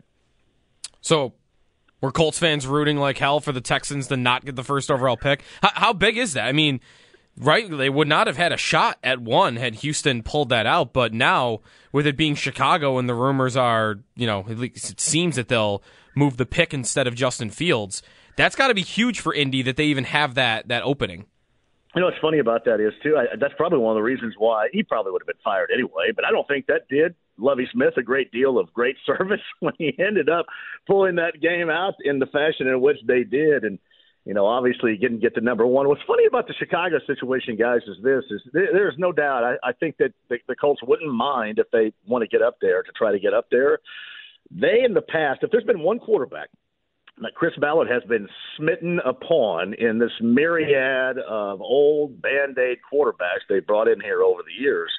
So, 1.01 1.33
were 2.01 2.11
Colts 2.11 2.39
fans 2.39 2.67
rooting 2.67 2.97
like 2.97 3.17
hell 3.17 3.39
for 3.39 3.51
the 3.51 3.61
Texans 3.61 4.07
to 4.07 4.17
not 4.17 4.45
get 4.45 4.55
the 4.55 4.63
first 4.63 4.89
overall 4.89 5.17
pick? 5.17 5.43
How, 5.61 5.71
how 5.73 5.93
big 5.93 6.17
is 6.17 6.33
that? 6.33 6.45
I 6.47 6.51
mean, 6.51 6.79
right? 7.37 7.69
They 7.69 7.89
would 7.89 8.07
not 8.07 8.27
have 8.27 8.37
had 8.37 8.51
a 8.51 8.57
shot 8.57 8.97
at 9.03 9.19
one 9.19 9.55
had 9.55 9.75
Houston 9.75 10.23
pulled 10.23 10.49
that 10.49 10.65
out. 10.65 10.93
But 10.93 11.13
now, 11.13 11.61
with 11.91 12.07
it 12.07 12.17
being 12.17 12.35
Chicago 12.35 12.97
and 12.97 13.09
the 13.09 13.13
rumors 13.13 13.57
are, 13.57 13.99
you 14.15 14.27
know, 14.27 14.45
at 14.49 14.57
least 14.57 14.91
it 14.91 15.01
seems 15.01 15.35
that 15.35 15.47
they'll 15.47 15.83
move 16.15 16.37
the 16.37 16.45
pick 16.45 16.73
instead 16.73 17.07
of 17.07 17.15
Justin 17.15 17.49
Fields. 17.49 18.01
That's 18.35 18.55
got 18.55 18.67
to 18.69 18.73
be 18.73 18.81
huge 18.81 19.19
for 19.19 19.33
Indy 19.33 19.61
that 19.61 19.77
they 19.77 19.85
even 19.85 20.05
have 20.05 20.35
that 20.35 20.67
that 20.67 20.83
opening. 20.83 21.25
You 21.95 22.01
know 22.01 22.07
what's 22.07 22.19
funny 22.19 22.39
about 22.39 22.65
that 22.65 22.81
is 22.81 22.93
too. 23.01 23.15
I, 23.15 23.37
that's 23.39 23.53
probably 23.55 23.79
one 23.79 23.91
of 23.91 23.95
the 23.95 24.03
reasons 24.03 24.35
why 24.37 24.67
he 24.73 24.83
probably 24.83 25.13
would 25.13 25.21
have 25.21 25.27
been 25.27 25.41
fired 25.43 25.69
anyway. 25.73 26.11
But 26.13 26.25
I 26.25 26.31
don't 26.31 26.45
think 26.45 26.65
that 26.67 26.89
did 26.89 27.15
Lovie 27.37 27.69
Smith 27.71 27.93
a 27.97 28.03
great 28.03 28.31
deal 28.31 28.59
of 28.59 28.73
great 28.73 28.97
service 29.05 29.41
when 29.61 29.73
he 29.77 29.95
ended 29.97 30.29
up 30.29 30.45
pulling 30.87 31.15
that 31.15 31.39
game 31.41 31.69
out 31.69 31.93
in 32.03 32.19
the 32.19 32.25
fashion 32.25 32.67
in 32.67 32.81
which 32.81 32.97
they 33.07 33.23
did. 33.23 33.63
And 33.63 33.79
you 34.25 34.33
know, 34.33 34.45
obviously 34.45 34.91
he 34.91 34.97
didn't 34.97 35.21
get 35.21 35.35
to 35.35 35.41
number 35.41 35.65
one. 35.65 35.87
What's 35.87 36.01
funny 36.05 36.25
about 36.25 36.47
the 36.47 36.53
Chicago 36.55 36.97
situation, 37.07 37.55
guys, 37.55 37.81
is 37.87 37.97
this: 38.03 38.23
is 38.29 38.41
there, 38.51 38.69
there's 38.73 38.95
no 38.97 39.13
doubt. 39.13 39.45
I, 39.45 39.69
I 39.69 39.71
think 39.71 39.95
that 39.97 40.11
the, 40.29 40.37
the 40.49 40.55
Colts 40.55 40.81
wouldn't 40.83 41.13
mind 41.13 41.59
if 41.59 41.71
they 41.71 41.93
want 42.05 42.23
to 42.23 42.27
get 42.27 42.41
up 42.41 42.57
there 42.59 42.83
to 42.83 42.91
try 42.91 43.13
to 43.13 43.19
get 43.19 43.33
up 43.33 43.45
there. 43.51 43.79
They, 44.51 44.83
in 44.85 44.93
the 44.93 45.01
past, 45.01 45.43
if 45.43 45.51
there's 45.51 45.63
been 45.63 45.81
one 45.81 45.99
quarterback 45.99 46.49
that 47.21 47.33
Chris 47.35 47.53
Ballard 47.59 47.89
has 47.89 48.03
been 48.03 48.27
smitten 48.57 48.99
upon 49.05 49.73
in 49.75 49.99
this 49.99 50.11
myriad 50.21 51.17
of 51.17 51.61
old 51.61 52.21
band 52.21 52.57
aid 52.57 52.79
quarterbacks 52.91 53.47
they 53.47 53.59
brought 53.59 53.87
in 53.87 54.01
here 54.01 54.21
over 54.21 54.41
the 54.43 54.61
years, 54.61 54.91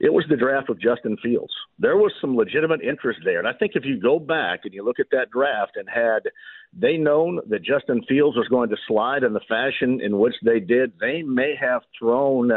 it 0.00 0.12
was 0.12 0.24
the 0.28 0.36
draft 0.36 0.70
of 0.70 0.80
Justin 0.80 1.16
Fields. 1.22 1.52
There 1.78 1.96
was 1.96 2.12
some 2.20 2.36
legitimate 2.36 2.80
interest 2.82 3.20
there. 3.24 3.40
And 3.40 3.48
I 3.48 3.52
think 3.52 3.72
if 3.74 3.84
you 3.84 4.00
go 4.00 4.20
back 4.20 4.60
and 4.64 4.72
you 4.72 4.84
look 4.84 5.00
at 5.00 5.10
that 5.10 5.30
draft 5.30 5.72
and 5.74 5.88
had 5.88 6.30
they 6.72 6.96
known 6.96 7.40
that 7.48 7.64
Justin 7.64 8.02
Fields 8.08 8.36
was 8.36 8.46
going 8.48 8.70
to 8.70 8.76
slide 8.86 9.24
in 9.24 9.32
the 9.32 9.40
fashion 9.48 10.00
in 10.00 10.18
which 10.18 10.34
they 10.44 10.60
did, 10.60 10.92
they 11.00 11.22
may 11.22 11.54
have 11.60 11.82
thrown 11.98 12.52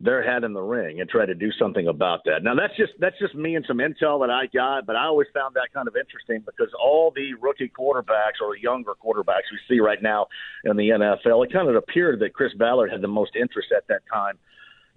their 0.00 0.22
head 0.22 0.44
in 0.44 0.52
the 0.52 0.62
ring 0.62 1.00
and 1.00 1.10
try 1.10 1.26
to 1.26 1.34
do 1.34 1.50
something 1.58 1.88
about 1.88 2.20
that. 2.24 2.44
Now 2.44 2.54
that's 2.54 2.76
just 2.76 2.92
that's 3.00 3.18
just 3.18 3.34
me 3.34 3.56
and 3.56 3.64
some 3.66 3.78
intel 3.78 4.20
that 4.20 4.30
I 4.30 4.46
got, 4.46 4.86
but 4.86 4.94
I 4.94 5.06
always 5.06 5.26
found 5.34 5.54
that 5.56 5.68
kind 5.74 5.88
of 5.88 5.96
interesting 5.96 6.40
because 6.46 6.72
all 6.80 7.12
the 7.14 7.34
rookie 7.40 7.70
quarterbacks 7.76 8.40
or 8.40 8.56
younger 8.56 8.92
quarterbacks 9.04 9.50
we 9.50 9.58
see 9.68 9.80
right 9.80 10.00
now 10.00 10.28
in 10.64 10.76
the 10.76 10.90
NFL, 10.90 11.44
it 11.44 11.52
kind 11.52 11.68
of 11.68 11.74
appeared 11.74 12.20
that 12.20 12.32
Chris 12.32 12.54
Ballard 12.54 12.92
had 12.92 13.00
the 13.00 13.08
most 13.08 13.34
interest 13.34 13.68
at 13.76 13.88
that 13.88 14.02
time 14.12 14.38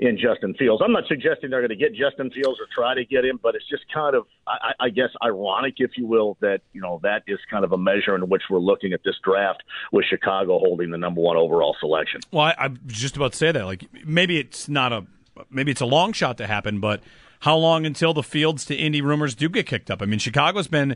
in 0.01 0.17
Justin 0.17 0.55
Fields. 0.55 0.81
I'm 0.83 0.91
not 0.91 1.03
suggesting 1.07 1.51
they're 1.51 1.61
going 1.61 1.69
to 1.69 1.75
get 1.75 1.93
Justin 1.93 2.31
Fields 2.31 2.59
or 2.59 2.65
try 2.75 2.95
to 2.95 3.05
get 3.05 3.23
him, 3.23 3.39
but 3.41 3.53
it's 3.53 3.69
just 3.69 3.83
kind 3.93 4.15
of, 4.15 4.25
I, 4.47 4.87
I 4.87 4.89
guess, 4.89 5.09
ironic, 5.23 5.75
if 5.77 5.91
you 5.95 6.07
will, 6.07 6.37
that 6.41 6.61
you 6.73 6.81
know 6.81 6.99
that 7.03 7.21
is 7.27 7.37
kind 7.49 7.63
of 7.63 7.71
a 7.71 7.77
measure 7.77 8.15
in 8.15 8.27
which 8.27 8.41
we're 8.49 8.59
looking 8.59 8.93
at 8.93 9.01
this 9.05 9.15
draft 9.23 9.61
with 9.91 10.05
Chicago 10.09 10.57
holding 10.57 10.89
the 10.89 10.97
number 10.97 11.21
one 11.21 11.37
overall 11.37 11.75
selection. 11.79 12.19
Well, 12.31 12.45
I, 12.45 12.55
I 12.57 12.67
was 12.67 12.79
just 12.87 13.15
about 13.15 13.33
to 13.33 13.37
say 13.37 13.51
that. 13.51 13.63
Like 13.63 13.85
maybe 14.03 14.39
it's 14.39 14.67
not 14.67 14.91
a, 14.91 15.05
maybe 15.51 15.71
it's 15.71 15.81
a 15.81 15.85
long 15.85 16.13
shot 16.13 16.39
to 16.39 16.47
happen, 16.47 16.79
but 16.79 17.01
how 17.41 17.57
long 17.57 17.85
until 17.85 18.13
the 18.13 18.23
Fields 18.23 18.65
to 18.65 18.75
Indy 18.75 19.01
rumors 19.01 19.35
do 19.35 19.49
get 19.49 19.65
kicked 19.65 19.91
up? 19.91 20.01
I 20.01 20.05
mean, 20.05 20.19
Chicago's 20.19 20.67
been, 20.67 20.95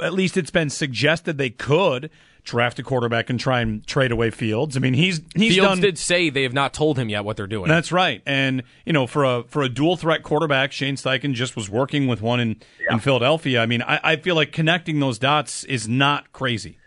at 0.00 0.12
least 0.12 0.36
it's 0.36 0.50
been 0.50 0.70
suggested 0.70 1.36
they 1.36 1.50
could 1.50 2.10
draft 2.44 2.78
a 2.78 2.82
quarterback 2.82 3.30
and 3.30 3.40
try 3.40 3.60
and 3.60 3.86
trade 3.86 4.12
away 4.12 4.30
Fields. 4.30 4.76
I 4.76 4.80
mean, 4.80 4.92
he's 4.92 5.22
he's 5.34 5.54
Fields 5.54 5.70
done, 5.70 5.80
did 5.80 5.98
say 5.98 6.28
they 6.28 6.42
have 6.42 6.52
not 6.52 6.74
told 6.74 6.98
him 6.98 7.08
yet 7.08 7.24
what 7.24 7.36
they're 7.36 7.46
doing. 7.46 7.68
That's 7.68 7.90
right, 7.90 8.22
and 8.26 8.62
you 8.84 8.92
know, 8.92 9.06
for 9.06 9.24
a 9.24 9.44
for 9.44 9.62
a 9.62 9.68
dual 9.68 9.96
threat 9.96 10.22
quarterback, 10.22 10.70
Shane 10.70 10.96
Steichen 10.96 11.32
just 11.32 11.56
was 11.56 11.70
working 11.70 12.06
with 12.06 12.20
one 12.20 12.40
in 12.40 12.56
in 12.90 12.98
Philadelphia. 13.00 13.62
I 13.62 13.66
mean, 13.66 13.82
I, 13.82 14.00
I 14.04 14.16
feel 14.16 14.34
like 14.34 14.52
connecting 14.52 15.00
those 15.00 15.18
dots 15.18 15.64
is 15.64 15.88
not 15.88 16.32
crazy. 16.32 16.78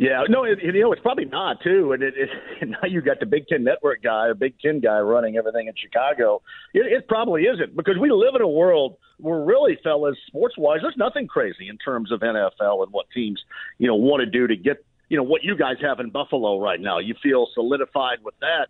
Yeah, 0.00 0.22
no, 0.30 0.44
it, 0.44 0.60
you 0.62 0.80
know 0.80 0.94
it's 0.94 1.02
probably 1.02 1.26
not 1.26 1.60
too, 1.62 1.92
and 1.92 2.02
it, 2.02 2.14
it, 2.16 2.30
now 2.70 2.88
you 2.88 3.02
got 3.02 3.20
the 3.20 3.26
Big 3.26 3.46
Ten 3.48 3.64
Network 3.64 4.02
guy, 4.02 4.28
a 4.30 4.34
Big 4.34 4.58
Ten 4.58 4.80
guy 4.80 4.98
running 5.00 5.36
everything 5.36 5.66
in 5.66 5.74
Chicago. 5.76 6.40
It, 6.72 6.90
it 6.90 7.06
probably 7.06 7.42
isn't 7.42 7.76
because 7.76 7.96
we 8.00 8.10
live 8.10 8.34
in 8.34 8.40
a 8.40 8.48
world 8.48 8.96
where 9.18 9.38
really, 9.40 9.78
fellas, 9.84 10.16
sports 10.26 10.54
wise, 10.56 10.78
there's 10.80 10.96
nothing 10.96 11.26
crazy 11.26 11.68
in 11.68 11.76
terms 11.76 12.12
of 12.12 12.20
NFL 12.20 12.82
and 12.82 12.90
what 12.92 13.10
teams 13.12 13.42
you 13.76 13.88
know 13.88 13.94
want 13.94 14.22
to 14.22 14.26
do 14.26 14.46
to 14.46 14.56
get 14.56 14.82
you 15.10 15.18
know 15.18 15.22
what 15.22 15.44
you 15.44 15.54
guys 15.54 15.76
have 15.82 16.00
in 16.00 16.08
Buffalo 16.08 16.58
right 16.58 16.80
now. 16.80 16.98
You 16.98 17.14
feel 17.22 17.48
solidified 17.52 18.24
with 18.24 18.36
that. 18.40 18.68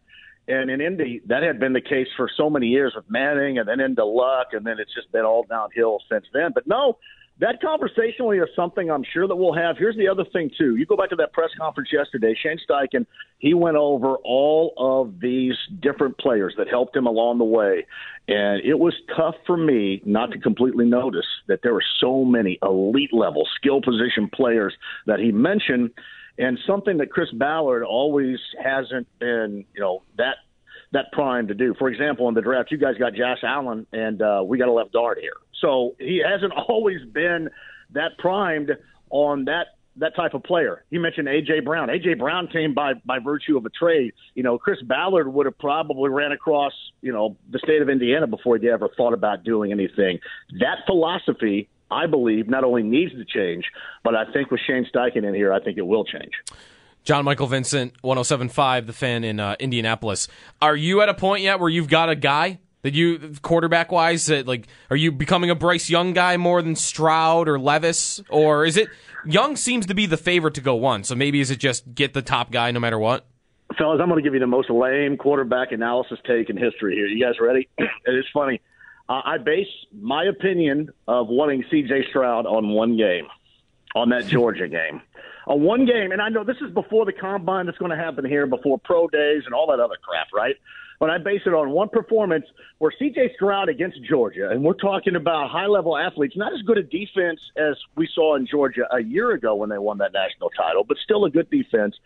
And 0.48 0.68
in 0.68 0.80
Indy, 0.80 1.20
that 1.26 1.44
had 1.44 1.60
been 1.60 1.74
the 1.74 1.80
case 1.80 2.08
for 2.16 2.28
so 2.36 2.50
many 2.50 2.66
years 2.66 2.94
with 2.96 3.08
Manning, 3.08 3.58
and 3.58 3.68
then 3.68 3.78
into 3.78 4.04
Luck, 4.04 4.48
and 4.50 4.66
then 4.66 4.80
it's 4.80 4.92
just 4.92 5.12
been 5.12 5.24
all 5.24 5.44
downhill 5.48 6.00
since 6.10 6.26
then. 6.32 6.50
But 6.52 6.66
no, 6.66 6.98
that 7.40 7.60
conversationally 7.60 8.38
is 8.38 8.48
something 8.54 8.90
I'm 8.90 9.04
sure 9.12 9.26
that 9.26 9.36
we'll 9.36 9.54
have. 9.54 9.76
Here's 9.76 9.96
the 9.96 10.08
other 10.08 10.24
thing 10.32 10.50
too. 10.56 10.76
You 10.76 10.86
go 10.86 10.96
back 10.96 11.10
to 11.10 11.16
that 11.16 11.32
press 11.32 11.50
conference 11.58 11.90
yesterday. 11.92 12.34
Shane 12.40 12.58
Steichen 12.68 13.06
he 13.38 13.54
went 13.54 13.76
over 13.76 14.16
all 14.16 14.74
of 14.76 15.18
these 15.20 15.54
different 15.80 16.18
players 16.18 16.54
that 16.58 16.68
helped 16.68 16.94
him 16.94 17.06
along 17.06 17.38
the 17.38 17.44
way, 17.44 17.86
and 18.28 18.62
it 18.62 18.78
was 18.78 18.94
tough 19.16 19.34
for 19.46 19.56
me 19.56 20.02
not 20.04 20.30
to 20.32 20.38
completely 20.38 20.84
notice 20.84 21.26
that 21.48 21.60
there 21.62 21.72
were 21.72 21.84
so 22.00 22.24
many 22.24 22.58
elite 22.62 23.12
level 23.12 23.48
skill 23.56 23.80
position 23.80 24.28
players 24.32 24.74
that 25.06 25.18
he 25.18 25.32
mentioned 25.32 25.90
and 26.40 26.58
something 26.66 26.96
that 26.98 27.10
Chris 27.10 27.30
Ballard 27.32 27.84
always 27.84 28.38
hasn't 28.62 29.06
been, 29.18 29.64
you 29.74 29.80
know, 29.80 30.02
that 30.16 30.36
that 30.92 31.12
prime 31.12 31.46
to 31.46 31.54
do. 31.54 31.74
For 31.78 31.88
example, 31.88 32.28
in 32.28 32.34
the 32.34 32.40
draft, 32.40 32.72
you 32.72 32.78
guys 32.78 32.96
got 32.98 33.14
Josh 33.14 33.44
Allen, 33.44 33.86
and 33.92 34.20
uh, 34.20 34.42
we 34.44 34.58
got 34.58 34.68
a 34.68 34.72
left 34.72 34.92
guard 34.92 35.18
here, 35.20 35.34
so 35.60 35.96
he 35.98 36.22
hasn't 36.24 36.52
always 36.68 37.00
been 37.12 37.50
that 37.92 38.18
primed 38.18 38.70
on 39.10 39.44
that 39.46 39.68
that 39.96 40.14
type 40.14 40.34
of 40.34 40.42
player. 40.44 40.84
You 40.88 41.00
mentioned 41.00 41.26
AJ 41.26 41.64
Brown. 41.64 41.88
AJ 41.88 42.18
Brown 42.18 42.48
came 42.48 42.74
by 42.74 42.94
by 43.04 43.18
virtue 43.18 43.56
of 43.56 43.66
a 43.66 43.70
trade. 43.70 44.12
You 44.34 44.42
know, 44.42 44.58
Chris 44.58 44.80
Ballard 44.82 45.32
would 45.32 45.46
have 45.46 45.58
probably 45.58 46.10
ran 46.10 46.32
across 46.32 46.72
you 47.02 47.12
know 47.12 47.36
the 47.50 47.58
state 47.58 47.82
of 47.82 47.88
Indiana 47.88 48.26
before 48.26 48.58
he 48.58 48.68
ever 48.68 48.88
thought 48.96 49.14
about 49.14 49.44
doing 49.44 49.72
anything. 49.72 50.18
That 50.60 50.78
philosophy 50.86 51.68
I 51.90 52.06
believe, 52.06 52.48
not 52.48 52.64
only 52.64 52.82
needs 52.82 53.12
to 53.12 53.24
change, 53.24 53.64
but 54.04 54.14
I 54.14 54.30
think 54.32 54.50
with 54.50 54.60
Shane 54.66 54.86
Steichen 54.94 55.24
in 55.26 55.34
here, 55.34 55.52
I 55.52 55.60
think 55.60 55.76
it 55.76 55.86
will 55.86 56.04
change. 56.04 56.30
John 57.02 57.24
Michael 57.24 57.46
Vincent, 57.46 57.94
1075, 58.02 58.86
the 58.86 58.92
fan 58.92 59.24
in 59.24 59.40
uh, 59.40 59.56
Indianapolis. 59.58 60.28
Are 60.60 60.76
you 60.76 61.00
at 61.00 61.08
a 61.08 61.14
point 61.14 61.42
yet 61.42 61.58
where 61.58 61.68
you've 61.68 61.88
got 61.88 62.10
a 62.10 62.14
guy 62.14 62.60
that 62.82 62.94
you, 62.94 63.34
quarterback 63.42 63.92
wise, 63.92 64.26
that 64.26 64.46
like, 64.46 64.66
are 64.90 64.96
you 64.96 65.12
becoming 65.12 65.50
a 65.50 65.54
Bryce 65.54 65.90
Young 65.90 66.12
guy 66.12 66.36
more 66.36 66.62
than 66.62 66.76
Stroud 66.76 67.48
or 67.48 67.58
Levis? 67.58 68.20
Or 68.28 68.64
is 68.64 68.76
it, 68.76 68.88
Young 69.24 69.56
seems 69.56 69.86
to 69.86 69.94
be 69.94 70.06
the 70.06 70.16
favorite 70.16 70.54
to 70.54 70.60
go 70.60 70.74
one, 70.74 71.04
so 71.04 71.14
maybe 71.14 71.40
is 71.40 71.50
it 71.50 71.58
just 71.58 71.94
get 71.94 72.14
the 72.14 72.22
top 72.22 72.50
guy 72.50 72.70
no 72.70 72.80
matter 72.80 72.98
what? 72.98 73.26
Fellas, 73.78 74.00
I'm 74.02 74.08
going 74.08 74.18
to 74.18 74.22
give 74.22 74.34
you 74.34 74.40
the 74.40 74.46
most 74.46 74.68
lame 74.68 75.16
quarterback 75.16 75.72
analysis 75.72 76.18
take 76.26 76.50
in 76.50 76.56
history 76.56 76.94
here. 76.94 77.06
You 77.06 77.24
guys 77.24 77.34
ready? 77.40 77.68
it 77.78 77.88
is 78.06 78.24
funny. 78.32 78.60
Uh, 79.08 79.22
I 79.24 79.38
base 79.38 79.68
my 79.92 80.24
opinion 80.24 80.90
of 81.06 81.28
wanting 81.28 81.64
C.J. 81.70 82.08
Stroud 82.10 82.46
on 82.46 82.70
one 82.70 82.96
game, 82.96 83.26
on 83.94 84.10
that 84.10 84.26
Georgia 84.26 84.68
game. 84.68 85.02
On 85.46 85.62
one 85.62 85.84
game, 85.84 86.12
and 86.12 86.22
I 86.22 86.28
know 86.28 86.44
this 86.44 86.58
is 86.64 86.72
before 86.72 87.04
the 87.04 87.12
combine 87.12 87.66
that's 87.66 87.78
going 87.78 87.90
to 87.90 87.96
happen 87.96 88.24
here, 88.24 88.46
before 88.46 88.78
pro 88.78 89.08
days 89.08 89.42
and 89.46 89.54
all 89.54 89.66
that 89.68 89.80
other 89.80 89.96
crap, 90.02 90.28
right? 90.32 90.54
But 91.00 91.10
I 91.10 91.18
base 91.18 91.40
it 91.46 91.54
on 91.54 91.70
one 91.70 91.88
performance 91.88 92.44
where 92.78 92.92
C.J. 92.96 93.32
Stroud 93.34 93.70
against 93.70 93.98
Georgia, 94.04 94.50
and 94.50 94.62
we're 94.62 94.74
talking 94.74 95.16
about 95.16 95.50
high 95.50 95.66
level 95.66 95.96
athletes, 95.96 96.36
not 96.36 96.52
as 96.52 96.60
good 96.60 96.76
a 96.76 96.82
defense 96.82 97.40
as 97.56 97.74
we 97.96 98.06
saw 98.14 98.36
in 98.36 98.46
Georgia 98.46 98.82
a 98.92 99.02
year 99.02 99.32
ago 99.32 99.54
when 99.54 99.70
they 99.70 99.78
won 99.78 99.96
that 99.98 100.12
national 100.12 100.50
title, 100.50 100.84
but 100.84 100.98
still 101.02 101.24
a 101.24 101.30
good 101.30 101.50
defense 101.50 101.96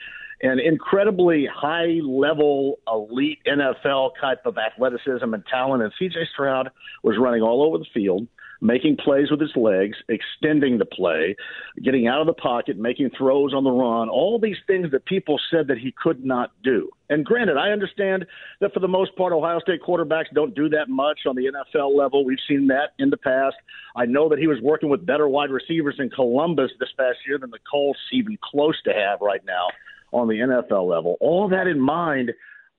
an 0.42 0.58
incredibly 0.58 1.46
high 1.46 2.00
level 2.02 2.78
elite 2.86 3.38
NFL 3.46 4.12
type 4.20 4.44
of 4.44 4.58
athleticism 4.58 5.32
and 5.32 5.44
talent. 5.46 5.82
And 5.82 5.92
CJ 6.00 6.28
Stroud 6.32 6.70
was 7.02 7.16
running 7.18 7.42
all 7.42 7.62
over 7.62 7.78
the 7.78 7.86
field, 7.94 8.26
making 8.60 8.96
plays 8.96 9.30
with 9.30 9.40
his 9.40 9.54
legs, 9.56 9.96
extending 10.08 10.78
the 10.78 10.84
play, 10.84 11.36
getting 11.82 12.06
out 12.06 12.20
of 12.20 12.26
the 12.26 12.34
pocket, 12.34 12.78
making 12.78 13.10
throws 13.16 13.52
on 13.52 13.64
the 13.64 13.70
run, 13.70 14.08
all 14.08 14.38
these 14.38 14.56
things 14.66 14.90
that 14.92 15.04
people 15.06 15.38
said 15.50 15.68
that 15.68 15.78
he 15.78 15.94
could 16.02 16.24
not 16.24 16.50
do. 16.62 16.90
And 17.10 17.24
granted, 17.24 17.56
I 17.56 17.70
understand 17.70 18.26
that 18.60 18.72
for 18.72 18.80
the 18.80 18.88
most 18.88 19.14
part, 19.16 19.32
Ohio 19.32 19.60
State 19.60 19.82
quarterbacks 19.82 20.32
don't 20.34 20.54
do 20.54 20.68
that 20.70 20.88
much 20.88 21.20
on 21.26 21.36
the 21.36 21.50
NFL 21.52 21.96
level. 21.96 22.24
We've 22.24 22.38
seen 22.48 22.68
that 22.68 22.92
in 22.98 23.10
the 23.10 23.16
past. 23.16 23.56
I 23.96 24.06
know 24.06 24.28
that 24.30 24.38
he 24.38 24.46
was 24.46 24.58
working 24.62 24.88
with 24.88 25.04
better 25.04 25.28
wide 25.28 25.50
receivers 25.50 25.96
in 25.98 26.10
Columbus 26.10 26.70
this 26.80 26.90
past 26.96 27.18
year 27.26 27.38
than 27.38 27.50
the 27.50 27.58
Colts 27.70 28.00
even 28.12 28.38
close 28.42 28.80
to 28.84 28.92
have 28.92 29.20
right 29.20 29.44
now 29.44 29.68
on 30.12 30.28
the 30.28 30.34
NFL 30.34 30.88
level. 30.88 31.16
All 31.20 31.48
that 31.48 31.66
in 31.66 31.80
mind, 31.80 32.32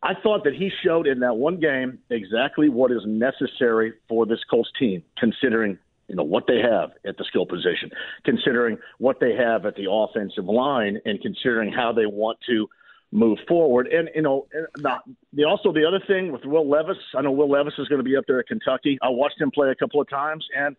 I 0.05 0.13
thought 0.21 0.43
that 0.43 0.53
he 0.53 0.69
showed 0.83 1.07
in 1.07 1.19
that 1.21 1.35
one 1.37 1.59
game 1.59 1.97
exactly 2.11 2.69
what 2.69 2.91
is 2.91 3.01
necessary 3.07 3.93
for 4.07 4.27
this 4.27 4.37
Colts 4.47 4.69
team, 4.77 5.01
considering 5.17 5.79
you 6.07 6.15
know 6.15 6.23
what 6.23 6.45
they 6.47 6.59
have 6.59 6.91
at 7.07 7.17
the 7.17 7.23
skill 7.23 7.47
position, 7.47 7.89
considering 8.23 8.77
what 8.99 9.19
they 9.19 9.35
have 9.35 9.65
at 9.65 9.75
the 9.75 9.89
offensive 9.89 10.45
line, 10.45 10.99
and 11.05 11.19
considering 11.21 11.73
how 11.73 11.91
they 11.91 12.05
want 12.05 12.37
to 12.47 12.67
move 13.11 13.39
forward. 13.47 13.87
And 13.87 14.09
you 14.13 14.21
know, 14.21 14.45
the, 14.75 14.91
the 15.33 15.45
also 15.45 15.73
the 15.73 15.85
other 15.85 15.99
thing 16.05 16.31
with 16.31 16.45
Will 16.45 16.69
Levis, 16.69 16.97
I 17.17 17.23
know 17.23 17.31
Will 17.31 17.49
Levis 17.49 17.73
is 17.79 17.87
going 17.87 17.99
to 17.99 18.03
be 18.03 18.15
up 18.15 18.25
there 18.27 18.39
at 18.39 18.47
Kentucky. 18.47 18.99
I 19.01 19.09
watched 19.09 19.41
him 19.41 19.49
play 19.49 19.71
a 19.71 19.75
couple 19.75 19.99
of 19.99 20.07
times, 20.07 20.45
and 20.55 20.75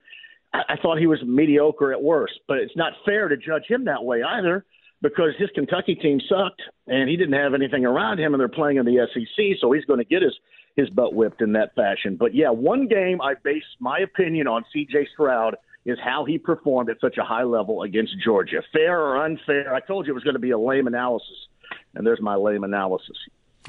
I, 0.54 0.61
I 0.68 0.76
thought 0.76 0.99
he 0.99 1.09
was 1.09 1.18
mediocre 1.26 1.92
at 1.92 2.00
worst. 2.00 2.35
But 2.47 2.59
it's 2.59 2.76
not 2.76 2.92
fair 3.04 3.26
to 3.26 3.37
judge 3.37 3.64
him 3.68 3.87
that 3.87 4.04
way 4.04 4.23
either 4.23 4.64
because 5.08 5.34
his 5.38 5.50
Kentucky 5.54 5.94
team 5.94 6.20
sucked 6.28 6.62
and 6.86 7.08
he 7.08 7.16
didn't 7.16 7.34
have 7.34 7.54
anything 7.54 7.84
around 7.84 8.18
him, 8.18 8.34
and 8.34 8.40
they're 8.40 8.48
playing 8.48 8.76
in 8.76 8.84
the 8.84 9.06
SEC, 9.12 9.56
so 9.60 9.72
he's 9.72 9.84
going 9.84 9.98
to 9.98 10.04
get 10.04 10.22
his 10.22 10.34
his 10.76 10.90
butt 10.90 11.14
whipped 11.14 11.40
in 11.40 11.52
that 11.52 11.75
fashion. 11.75 12.16
But 12.16 12.34
yeah, 12.34 12.50
one 12.50 12.86
game 12.86 13.20
I 13.22 13.34
base 13.42 13.64
my 13.80 13.98
opinion 13.98 14.46
on 14.46 14.62
C.J. 14.72 15.08
Stroud 15.14 15.56
is 15.86 15.98
how 16.04 16.26
he 16.26 16.36
performed 16.36 16.90
at 16.90 17.00
such 17.00 17.16
a 17.16 17.25
high 17.25 17.44
level 17.44 17.82
against 17.82 18.12
Georgia. 18.22 18.62
Fair 18.72 19.00
or 19.00 19.25
unfair? 19.25 19.72
I 19.72 19.80
told 19.80 20.06
you 20.06 20.12
it 20.12 20.14
was 20.14 20.25
going 20.25 20.34
to 20.34 20.40
be 20.40 20.50
a 20.50 20.58
lame 20.58 20.86
analysis, 20.86 21.48
and 21.94 22.06
there's 22.06 22.20
my 22.20 22.34
lame 22.34 22.62
analysis. 22.62 23.16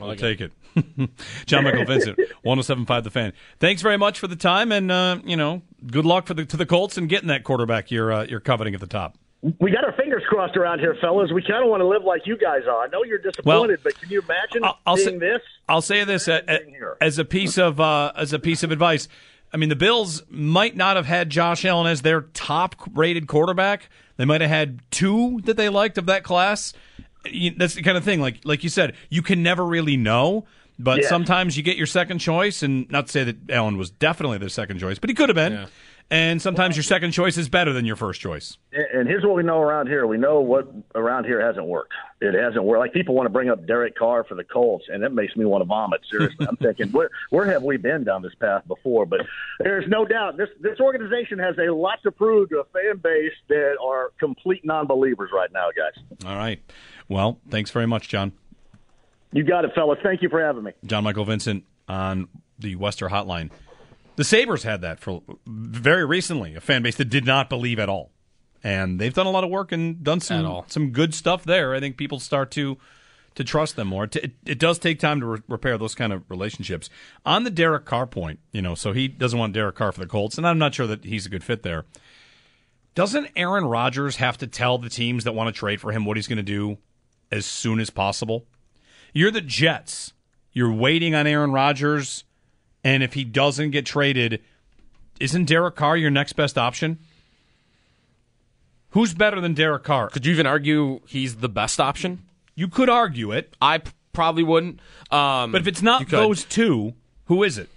I'll 0.01 0.15
take 0.15 0.41
it. 0.41 0.51
John 1.45 1.63
Michael 1.63 1.85
Vincent, 1.85 2.17
1075 2.43 3.03
The 3.03 3.09
Fan. 3.09 3.33
Thanks 3.59 3.81
very 3.81 3.97
much 3.97 4.19
for 4.19 4.27
the 4.27 4.35
time, 4.35 4.71
and, 4.71 4.91
uh, 4.91 5.19
you 5.23 5.37
know, 5.37 5.61
good 5.89 6.05
luck 6.05 6.27
for 6.27 6.33
the, 6.33 6.45
to 6.45 6.57
the 6.57 6.65
Colts 6.65 6.97
and 6.97 7.07
getting 7.07 7.29
that 7.29 7.43
quarterback 7.43 7.89
you're, 7.89 8.11
uh, 8.11 8.25
you're 8.25 8.39
coveting 8.39 8.75
at 8.75 8.79
the 8.79 8.87
top 8.87 9.17
we 9.59 9.71
got 9.71 9.83
our 9.83 9.93
fingers 9.93 10.23
crossed 10.27 10.57
around 10.57 10.79
here, 10.79 10.95
fellas. 10.99 11.31
We 11.31 11.41
kind 11.41 11.63
of 11.63 11.69
want 11.69 11.81
to 11.81 11.87
live 11.87 12.03
like 12.03 12.25
you 12.25 12.37
guys 12.37 12.63
are. 12.67 12.83
I 12.83 12.87
know 12.87 13.03
you're 13.03 13.17
disappointed, 13.17 13.79
well, 13.83 13.83
but 13.83 13.99
can 13.99 14.09
you 14.09 14.21
imagine 14.21 14.63
I'll, 14.63 14.79
I'll 14.85 14.97
seeing 14.97 15.19
say, 15.19 15.29
this? 15.29 15.41
I'll 15.69 15.81
say 15.81 16.03
this 16.03 16.27
as, 16.27 16.61
as 16.99 17.19
a 17.19 17.25
piece 17.25 17.57
of 17.57 17.79
uh, 17.79 18.11
as 18.15 18.33
a 18.33 18.39
piece 18.39 18.63
of 18.63 18.71
advice. 18.71 19.07
I 19.53 19.57
mean, 19.57 19.69
the 19.69 19.75
Bills 19.75 20.23
might 20.29 20.75
not 20.75 20.97
have 20.97 21.05
had 21.05 21.29
Josh 21.29 21.63
Allen 21.63 21.87
as 21.87 22.01
their 22.01 22.21
top-rated 22.21 23.27
quarterback. 23.27 23.89
They 24.17 24.25
might 24.25 24.41
have 24.41 24.49
had 24.49 24.81
two 24.91 25.39
that 25.45 25.55
they 25.55 25.69
liked 25.69 25.97
of 25.97 26.05
that 26.07 26.23
class. 26.23 26.73
That's 27.57 27.75
the 27.75 27.81
kind 27.81 27.97
of 27.97 28.03
thing, 28.03 28.19
like 28.19 28.41
like 28.43 28.63
you 28.63 28.69
said, 28.69 28.95
you 29.09 29.21
can 29.21 29.43
never 29.43 29.65
really 29.65 29.97
know. 29.97 30.45
But 30.79 31.01
yeah. 31.01 31.09
sometimes 31.09 31.57
you 31.57 31.63
get 31.63 31.75
your 31.75 31.87
second 31.87 32.19
choice, 32.19 32.61
and 32.61 32.89
not 32.91 33.07
to 33.07 33.11
say 33.11 33.23
that 33.23 33.49
Allen 33.49 33.77
was 33.77 33.89
definitely 33.89 34.37
their 34.37 34.49
second 34.49 34.79
choice, 34.79 34.99
but 34.99 35.09
he 35.09 35.13
could 35.15 35.29
have 35.29 35.35
been. 35.35 35.53
Yeah 35.53 35.65
and 36.09 36.41
sometimes 36.41 36.77
your 36.77 36.83
second 36.83 37.11
choice 37.11 37.37
is 37.37 37.49
better 37.49 37.73
than 37.73 37.85
your 37.85 37.97
first 37.97 38.21
choice. 38.21 38.57
And 38.71 39.07
here's 39.07 39.23
what 39.23 39.35
we 39.35 39.43
know 39.43 39.59
around 39.59 39.87
here. 39.87 40.07
We 40.07 40.17
know 40.17 40.39
what 40.39 40.71
around 40.95 41.25
here 41.25 41.45
hasn't 41.45 41.65
worked. 41.65 41.93
It 42.21 42.33
hasn't 42.33 42.63
worked. 42.63 42.79
Like 42.79 42.93
people 42.93 43.13
want 43.13 43.25
to 43.25 43.29
bring 43.31 43.49
up 43.49 43.67
Derek 43.67 43.95
Carr 43.97 44.23
for 44.23 44.35
the 44.35 44.43
Colts, 44.43 44.85
and 44.87 45.03
that 45.03 45.11
makes 45.11 45.35
me 45.35 45.43
want 45.45 45.61
to 45.61 45.65
vomit. 45.65 46.01
Seriously, 46.09 46.47
I'm 46.47 46.55
thinking, 46.57 46.87
where 46.91 47.09
where 47.29 47.45
have 47.51 47.63
we 47.63 47.77
been 47.77 48.03
down 48.03 48.21
this 48.21 48.35
path 48.35 48.63
before? 48.67 49.05
But 49.05 49.21
there's 49.59 49.87
no 49.87 50.05
doubt 50.05 50.37
this 50.37 50.49
this 50.61 50.79
organization 50.79 51.39
has 51.39 51.55
a 51.57 51.71
lot 51.73 51.99
to 52.03 52.11
prove 52.11 52.49
to 52.49 52.59
a 52.59 52.63
fan 52.65 52.97
base 52.97 53.33
that 53.49 53.75
are 53.83 54.11
complete 54.19 54.65
non-believers 54.65 55.31
right 55.33 55.51
now, 55.51 55.67
guys. 55.75 56.03
All 56.25 56.37
right. 56.37 56.61
Well, 57.09 57.39
thanks 57.49 57.71
very 57.71 57.87
much, 57.87 58.07
John. 58.07 58.31
You 59.33 59.43
got 59.43 59.65
it, 59.65 59.71
fellas. 59.75 59.99
Thank 60.03 60.21
you 60.21 60.29
for 60.29 60.41
having 60.41 60.63
me. 60.63 60.71
John 60.85 61.03
Michael 61.03 61.25
Vincent 61.25 61.65
on 61.87 62.29
the 62.59 62.75
Wester 62.75 63.09
Hotline. 63.09 63.51
The 64.17 64.23
Sabres 64.23 64.63
had 64.63 64.81
that 64.81 64.99
for 64.99 65.21
very 65.47 66.03
recently, 66.03 66.55
a 66.55 66.59
fan 66.59 66.81
base 66.81 66.95
that 66.95 67.05
did 67.05 67.25
not 67.25 67.49
believe 67.49 67.79
at 67.79 67.87
all. 67.87 68.11
And 68.63 68.99
they've 68.99 69.13
done 69.13 69.27
a 69.27 69.31
lot 69.31 69.43
of 69.43 69.51
work 69.51 69.71
and 69.71 70.03
done 70.03 70.19
some 70.19 70.43
some 70.67 70.89
good 70.89 71.13
stuff 71.13 71.43
there. 71.43 71.73
I 71.73 71.79
think 71.79 71.95
people 71.95 72.19
start 72.19 72.51
to 72.51 72.77
to 73.35 73.43
trust 73.43 73.75
them 73.75 73.89
more. 73.89 74.05
It, 74.05 74.33
it 74.45 74.57
does 74.57 74.79
take 74.79 74.99
time 74.99 75.19
to 75.19 75.25
re- 75.27 75.39
repair 75.47 75.77
those 75.77 75.93
kind 75.93 76.11
of 76.11 76.23
relationships. 76.27 76.89
On 77.23 77.43
the 77.43 77.51
Derek 77.51 77.85
Carr 77.85 78.07
point, 78.07 78.39
you 78.51 78.63
know, 78.63 78.73
so 78.73 78.93
he 78.93 79.07
doesn't 79.07 79.37
want 79.37 79.53
Derek 79.53 79.75
Carr 79.75 79.91
for 79.91 79.99
the 79.99 80.07
Colts, 80.07 80.39
and 80.39 80.47
I'm 80.47 80.57
not 80.57 80.73
sure 80.73 80.87
that 80.87 81.05
he's 81.05 81.27
a 81.27 81.29
good 81.29 81.43
fit 81.43 81.61
there. 81.61 81.85
Doesn't 82.95 83.29
Aaron 83.35 83.65
Rodgers 83.65 84.15
have 84.15 84.39
to 84.39 84.47
tell 84.47 84.79
the 84.79 84.89
teams 84.89 85.23
that 85.25 85.35
want 85.35 85.53
to 85.53 85.57
trade 85.57 85.79
for 85.79 85.91
him 85.91 86.03
what 86.03 86.17
he's 86.17 86.27
going 86.27 86.37
to 86.37 86.43
do 86.43 86.79
as 87.31 87.45
soon 87.45 87.79
as 87.79 87.91
possible? 87.91 88.47
You're 89.13 89.29
the 89.29 89.41
Jets. 89.41 90.13
You're 90.51 90.73
waiting 90.73 91.13
on 91.13 91.27
Aaron 91.27 91.51
Rodgers, 91.51 92.23
and 92.83 93.03
if 93.03 93.13
he 93.13 93.23
doesn't 93.23 93.71
get 93.71 93.85
traded, 93.85 94.41
isn't 95.19 95.45
Derek 95.45 95.75
Carr 95.75 95.97
your 95.97 96.11
next 96.11 96.33
best 96.33 96.57
option? 96.57 96.99
Who's 98.91 99.13
better 99.13 99.41
than 99.41 99.53
Derek 99.53 99.83
Carr? 99.83 100.09
Could 100.09 100.25
you 100.25 100.31
even 100.33 100.47
argue 100.47 101.01
he's 101.07 101.37
the 101.37 101.49
best 101.49 101.79
option? 101.79 102.23
You 102.55 102.67
could 102.67 102.89
argue 102.89 103.31
it. 103.31 103.55
I 103.61 103.79
p- 103.79 103.91
probably 104.13 104.43
wouldn't. 104.43 104.79
Um, 105.11 105.51
but 105.51 105.61
if 105.61 105.67
it's 105.67 105.81
not 105.81 106.07
those 106.09 106.43
two, 106.45 106.93
who 107.25 107.43
is 107.43 107.57
it? 107.57 107.69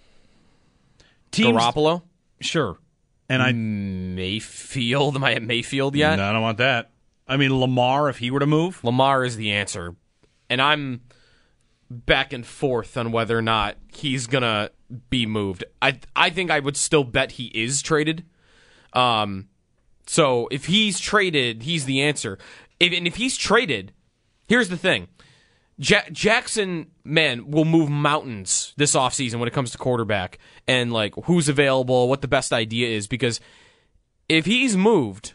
Teams, 1.30 1.58
Garoppolo? 1.58 2.02
Sure. 2.40 2.78
And 3.28 3.42
I 3.42 3.52
Mayfield. 3.52 5.16
Am 5.16 5.24
I 5.24 5.34
at 5.34 5.42
Mayfield 5.42 5.94
yet? 5.94 6.16
No, 6.16 6.24
I 6.28 6.32
don't 6.32 6.42
want 6.42 6.58
that. 6.58 6.90
I 7.28 7.36
mean 7.36 7.58
Lamar 7.60 8.08
if 8.08 8.18
he 8.18 8.30
were 8.30 8.40
to 8.40 8.46
move. 8.46 8.82
Lamar 8.82 9.24
is 9.24 9.36
the 9.36 9.52
answer. 9.52 9.94
And 10.48 10.60
I'm 10.60 11.02
back 11.90 12.32
and 12.32 12.44
forth 12.44 12.96
on 12.96 13.12
whether 13.12 13.38
or 13.38 13.42
not 13.42 13.76
he's 13.94 14.26
gonna 14.26 14.70
be 15.10 15.26
moved. 15.26 15.64
I 15.80 15.98
I 16.14 16.30
think 16.30 16.50
I 16.50 16.60
would 16.60 16.76
still 16.76 17.04
bet 17.04 17.32
he 17.32 17.46
is 17.46 17.82
traded. 17.82 18.24
Um 18.92 19.48
so 20.06 20.48
if 20.50 20.66
he's 20.66 20.98
traded, 20.98 21.62
he's 21.62 21.84
the 21.84 22.02
answer. 22.02 22.38
If, 22.80 22.92
and 22.92 23.06
if 23.06 23.16
he's 23.16 23.36
traded, 23.36 23.92
here's 24.48 24.68
the 24.68 24.76
thing. 24.76 25.08
Ja- 25.76 26.08
Jackson, 26.10 26.90
man, 27.04 27.50
will 27.50 27.64
move 27.64 27.88
mountains 27.88 28.74
this 28.76 28.94
offseason 28.94 29.36
when 29.36 29.48
it 29.48 29.54
comes 29.54 29.70
to 29.70 29.78
quarterback 29.78 30.38
and 30.66 30.92
like 30.92 31.14
who's 31.24 31.48
available, 31.48 32.08
what 32.08 32.22
the 32.22 32.28
best 32.28 32.52
idea 32.52 32.88
is. 32.88 33.06
Because 33.06 33.40
if 34.28 34.46
he's 34.46 34.76
moved, 34.76 35.34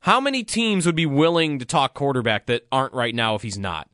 how 0.00 0.20
many 0.20 0.42
teams 0.42 0.84
would 0.84 0.96
be 0.96 1.06
willing 1.06 1.58
to 1.58 1.64
talk 1.64 1.94
quarterback 1.94 2.46
that 2.46 2.66
aren't 2.72 2.92
right 2.92 3.14
now 3.14 3.34
if 3.34 3.42
he's 3.42 3.58
not? 3.58 3.88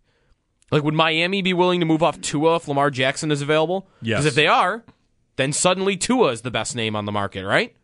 Like, 0.71 0.83
would 0.83 0.95
Miami 0.95 1.43
be 1.43 1.55
willing 1.55 1.81
to 1.81 1.87
move 1.87 2.03
off 2.03 2.21
Tua 2.21 2.57
if 2.57 2.69
Lamar 2.69 2.91
Jackson 2.91 3.31
is 3.31 3.41
available? 3.41 3.89
Yes. 4.03 4.19
Because 4.19 4.27
if 4.27 4.35
they 4.35 4.47
are, 4.47 4.85
then 5.37 5.53
suddenly 5.53 5.97
Tua 5.97 6.33
is 6.33 6.43
the 6.43 6.51
best 6.51 6.77
name 6.77 6.95
on 6.95 7.05
the 7.07 7.13
market, 7.13 7.45
right? 7.45 7.75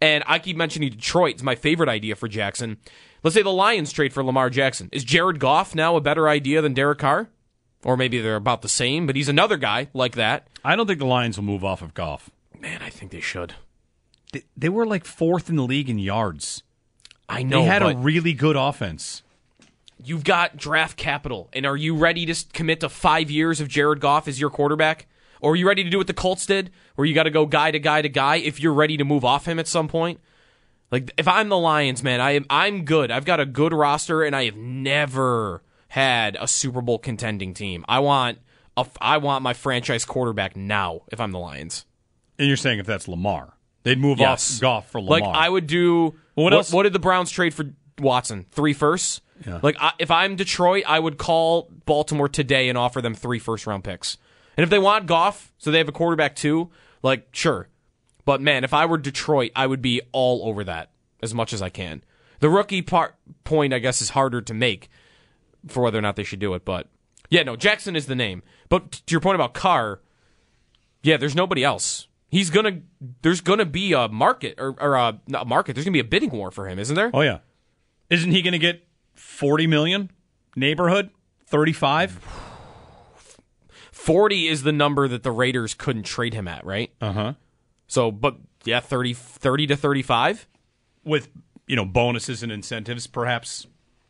And 0.00 0.24
I 0.26 0.38
keep 0.38 0.56
mentioning 0.56 0.90
Detroit. 0.90 1.34
It's 1.34 1.42
my 1.42 1.54
favorite 1.54 1.88
idea 1.88 2.16
for 2.16 2.26
Jackson. 2.28 2.78
Let's 3.22 3.34
say 3.34 3.42
the 3.42 3.50
Lions 3.50 3.92
trade 3.92 4.12
for 4.12 4.24
Lamar 4.24 4.50
Jackson. 4.50 4.88
Is 4.90 5.04
Jared 5.04 5.38
Goff 5.38 5.74
now 5.74 5.94
a 5.96 6.00
better 6.00 6.28
idea 6.28 6.60
than 6.60 6.74
Derek 6.74 6.98
Carr? 6.98 7.28
Or 7.84 7.96
maybe 7.96 8.20
they're 8.20 8.36
about 8.36 8.62
the 8.62 8.68
same, 8.68 9.06
but 9.06 9.16
he's 9.16 9.28
another 9.28 9.56
guy 9.56 9.88
like 9.92 10.14
that. 10.14 10.46
I 10.64 10.76
don't 10.76 10.86
think 10.86 10.98
the 11.00 11.06
Lions 11.06 11.36
will 11.36 11.44
move 11.44 11.64
off 11.64 11.82
of 11.82 11.94
Goff. 11.94 12.30
Man, 12.58 12.80
I 12.80 12.90
think 12.90 13.10
they 13.10 13.20
should. 13.20 13.54
They, 14.32 14.44
they 14.56 14.68
were 14.68 14.86
like 14.86 15.04
fourth 15.04 15.48
in 15.48 15.56
the 15.56 15.64
league 15.64 15.90
in 15.90 15.98
yards. 15.98 16.62
I 17.28 17.42
know. 17.42 17.62
They 17.62 17.66
had 17.66 17.82
a 17.82 17.96
really 17.96 18.34
good 18.34 18.56
offense. 18.56 19.22
You've 20.04 20.24
got 20.24 20.56
draft 20.56 20.96
capital, 20.96 21.48
and 21.52 21.64
are 21.66 21.76
you 21.76 21.94
ready 21.96 22.26
to 22.26 22.34
commit 22.52 22.80
to 22.80 22.88
five 22.88 23.30
years 23.30 23.60
of 23.60 23.68
Jared 23.68 24.00
Goff 24.00 24.28
as 24.28 24.40
your 24.40 24.50
quarterback? 24.50 25.06
Or 25.40 25.52
are 25.52 25.56
you 25.56 25.66
ready 25.66 25.82
to 25.82 25.90
do 25.90 25.98
what 25.98 26.06
the 26.06 26.14
Colts 26.14 26.46
did, 26.46 26.70
where 26.94 27.04
you 27.04 27.14
got 27.14 27.24
to 27.24 27.30
go 27.30 27.46
guy 27.46 27.70
to 27.72 27.78
guy 27.80 28.00
to 28.02 28.08
guy 28.08 28.36
if 28.36 28.60
you're 28.60 28.72
ready 28.72 28.96
to 28.96 29.04
move 29.04 29.24
off 29.24 29.46
him 29.46 29.58
at 29.58 29.66
some 29.66 29.88
point? 29.88 30.20
Like 30.92 31.10
if 31.16 31.26
I'm 31.26 31.48
the 31.48 31.58
Lions, 31.58 32.02
man, 32.02 32.20
I 32.20 32.32
am 32.32 32.46
I'm 32.50 32.84
good. 32.84 33.10
I've 33.10 33.24
got 33.24 33.40
a 33.40 33.46
good 33.46 33.72
roster, 33.72 34.22
and 34.22 34.36
I 34.36 34.44
have 34.44 34.56
never 34.56 35.62
had 35.88 36.36
a 36.40 36.46
Super 36.46 36.80
Bowl 36.80 36.98
contending 36.98 37.54
team. 37.54 37.84
I 37.88 37.98
want 38.00 38.38
a, 38.76 38.86
I 39.00 39.18
want 39.18 39.42
my 39.42 39.52
franchise 39.54 40.04
quarterback 40.04 40.56
now. 40.56 41.02
If 41.10 41.20
I'm 41.20 41.32
the 41.32 41.38
Lions, 41.38 41.86
And 42.38 42.46
you're 42.48 42.56
saying 42.56 42.78
if 42.78 42.86
that's 42.86 43.08
Lamar, 43.08 43.54
they'd 43.82 43.98
move 43.98 44.18
Yes. 44.18 44.56
off 44.56 44.60
Goff 44.60 44.90
for 44.90 45.00
Lamar. 45.00 45.20
like 45.20 45.36
I 45.36 45.48
would 45.48 45.66
do. 45.66 46.14
Well, 46.36 46.44
what 46.44 46.44
what, 46.44 46.52
else- 46.54 46.72
what 46.72 46.82
did 46.84 46.92
the 46.92 46.98
Browns 46.98 47.30
trade 47.30 47.52
for 47.54 47.66
Watson? 47.98 48.46
Three 48.52 48.72
firsts. 48.74 49.20
Yeah. 49.46 49.60
Like 49.62 49.76
I, 49.80 49.92
if 49.98 50.10
I'm 50.10 50.36
Detroit, 50.36 50.84
I 50.86 50.98
would 50.98 51.18
call 51.18 51.70
Baltimore 51.86 52.28
today 52.28 52.68
and 52.68 52.78
offer 52.78 53.00
them 53.00 53.14
three 53.14 53.38
first 53.38 53.66
round 53.66 53.84
picks. 53.84 54.16
And 54.56 54.64
if 54.64 54.70
they 54.70 54.78
want 54.78 55.06
Goff, 55.06 55.52
so 55.58 55.70
they 55.70 55.78
have 55.78 55.88
a 55.88 55.92
quarterback 55.92 56.36
too, 56.36 56.70
like 57.02 57.28
sure. 57.32 57.68
But 58.24 58.40
man, 58.40 58.64
if 58.64 58.72
I 58.72 58.86
were 58.86 58.98
Detroit, 58.98 59.50
I 59.56 59.66
would 59.66 59.82
be 59.82 60.00
all 60.12 60.48
over 60.48 60.62
that 60.64 60.90
as 61.22 61.34
much 61.34 61.52
as 61.52 61.62
I 61.62 61.70
can. 61.70 62.04
The 62.40 62.50
rookie 62.50 62.82
part 62.82 63.14
point, 63.44 63.72
I 63.72 63.78
guess, 63.78 64.02
is 64.02 64.10
harder 64.10 64.40
to 64.42 64.54
make 64.54 64.90
for 65.66 65.82
whether 65.82 65.98
or 65.98 66.02
not 66.02 66.16
they 66.16 66.24
should 66.24 66.40
do 66.40 66.54
it. 66.54 66.64
But 66.64 66.88
yeah, 67.30 67.42
no, 67.42 67.56
Jackson 67.56 67.96
is 67.96 68.06
the 68.06 68.14
name. 68.14 68.42
But 68.68 68.92
to 68.92 69.12
your 69.12 69.20
point 69.20 69.36
about 69.36 69.54
Carr, 69.54 70.00
yeah, 71.02 71.16
there's 71.16 71.34
nobody 71.34 71.64
else. 71.64 72.08
He's 72.28 72.50
gonna. 72.50 72.80
There's 73.22 73.40
gonna 73.40 73.66
be 73.66 73.92
a 73.92 74.08
market 74.08 74.54
or, 74.58 74.74
or 74.80 74.94
a, 74.94 75.20
not 75.26 75.42
a 75.42 75.44
market. 75.44 75.74
There's 75.74 75.84
gonna 75.84 75.92
be 75.92 76.00
a 76.00 76.04
bidding 76.04 76.30
war 76.30 76.50
for 76.50 76.68
him, 76.68 76.78
isn't 76.78 76.96
there? 76.96 77.10
oh 77.12 77.20
yeah, 77.20 77.38
isn't 78.08 78.30
he 78.30 78.42
going 78.42 78.52
to 78.52 78.58
get 78.58 78.86
forty 79.14 79.66
million 79.66 80.10
neighborhood? 80.56 81.10
Thirty-five. 81.46 82.18
Forty 83.90 84.48
is 84.48 84.62
the 84.62 84.72
number 84.72 85.06
that 85.08 85.22
the 85.22 85.30
Raiders 85.30 85.74
couldn't 85.74 86.04
trade 86.04 86.34
him 86.34 86.48
at, 86.48 86.64
right? 86.64 86.90
Uh 87.00 87.12
huh. 87.12 87.32
So, 87.86 88.10
but 88.10 88.36
yeah, 88.64 88.80
30, 88.80 89.12
30 89.14 89.66
to 89.68 89.76
thirty-five. 89.76 90.46
With 91.04 91.28
you 91.66 91.76
know 91.76 91.84
bonuses 91.84 92.42
and 92.42 92.50
incentives, 92.52 93.06
perhaps. 93.06 93.66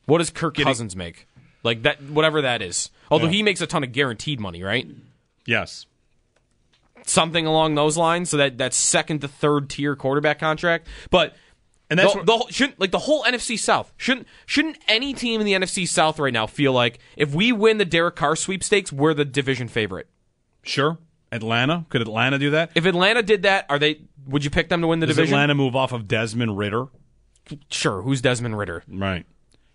What 0.06 0.18
does 0.18 0.30
Kirk 0.30 0.56
Cousins 0.56 0.94
make? 0.96 1.26
Like 1.62 1.82
that, 1.84 2.02
whatever 2.02 2.42
that 2.42 2.60
is. 2.60 2.90
Although 3.10 3.26
Yeah. 3.26 3.32
he 3.32 3.42
makes 3.42 3.60
a 3.60 3.66
ton 3.66 3.84
of 3.84 3.92
guaranteed 3.92 4.40
money, 4.40 4.62
right? 4.62 4.86
Yes. 5.46 5.86
Something 7.06 7.46
along 7.46 7.74
those 7.76 7.96
lines. 7.96 8.30
So 8.30 8.36
that 8.36 8.58
that 8.58 8.74
second 8.74 9.20
to 9.20 9.28
third 9.28 9.70
tier 9.70 9.96
quarterback 9.96 10.38
contract. 10.38 10.86
But 11.10 11.34
And 11.92 11.98
that's 11.98 12.14
the, 12.14 12.22
the 12.22 12.46
shouldn't 12.50 12.80
like 12.80 12.90
the 12.90 12.98
whole 12.98 13.22
NFC 13.24 13.58
South 13.58 13.92
shouldn't 13.96 14.26
shouldn't 14.46 14.78
any 14.88 15.12
team 15.14 15.40
in 15.40 15.46
the 15.46 15.52
NFC 15.52 15.86
South 15.86 16.18
right 16.18 16.32
now 16.32 16.46
feel 16.46 16.72
like 16.72 16.98
if 17.16 17.34
we 17.34 17.52
win 17.52 17.78
the 17.78 17.84
Derek 17.84 18.16
Carr 18.16 18.34
sweepstakes, 18.36 18.92
we're 18.92 19.14
the 19.14 19.24
division 19.24 19.68
favorite. 19.68 20.08
Sure. 20.62 20.98
Atlanta 21.30 21.86
could 21.88 22.00
Atlanta 22.02 22.38
do 22.38 22.50
that? 22.50 22.70
If 22.74 22.84
Atlanta 22.86 23.22
did 23.22 23.42
that, 23.42 23.66
are 23.68 23.78
they? 23.78 24.00
Would 24.26 24.44
you 24.44 24.50
pick 24.50 24.68
them 24.68 24.80
to 24.82 24.86
win 24.86 25.00
the 25.00 25.06
Does 25.06 25.16
division? 25.16 25.34
Atlanta 25.34 25.54
move 25.54 25.74
off 25.76 25.92
of 25.92 26.06
Desmond 26.08 26.56
Ridder? 26.58 26.86
Sure. 27.70 28.02
Who's 28.02 28.20
Desmond 28.20 28.56
Ridder? 28.58 28.82
Right. 28.88 29.26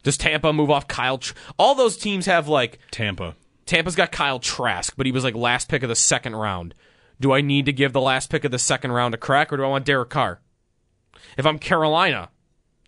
Does 0.03 0.17
Tampa 0.17 0.53
move 0.53 0.71
off 0.71 0.88
Kyle? 0.88 1.17
Tr- 1.17 1.34
All 1.60 1.75
those 1.75 1.97
teams 1.97 2.25
have 2.27 2.47
like 2.47 2.80
Tampa. 2.91 3.36
Tampa's 3.65 3.95
got 3.95 4.12
Kyle 4.12 4.39
Trask, 4.39 4.93
but 4.95 5.06
he 5.06 5.12
was 5.12 5.23
like 5.23 5.36
last 5.36 5.67
pick 5.67 5.84
of 5.84 5.89
the 5.89 5.95
second 5.95 6.36
round. 6.36 6.73
Do 7.19 7.34
I 7.34 7.41
need 7.41 7.65
to 7.65 7.73
give 7.73 7.91
the 7.93 7.99
last 8.01 8.30
pick 8.30 8.45
of 8.45 8.51
the 8.51 8.60
second 8.60 8.91
round 8.91 9.13
a 9.13 9.17
crack, 9.17 9.51
or 9.51 9.58
do 9.58 9.63
I 9.63 9.67
want 9.67 9.86
Derek 9.86 10.10
Carr? 10.10 10.39
If 11.38 11.45
I'm 11.45 11.60
Carolina, 11.60 12.30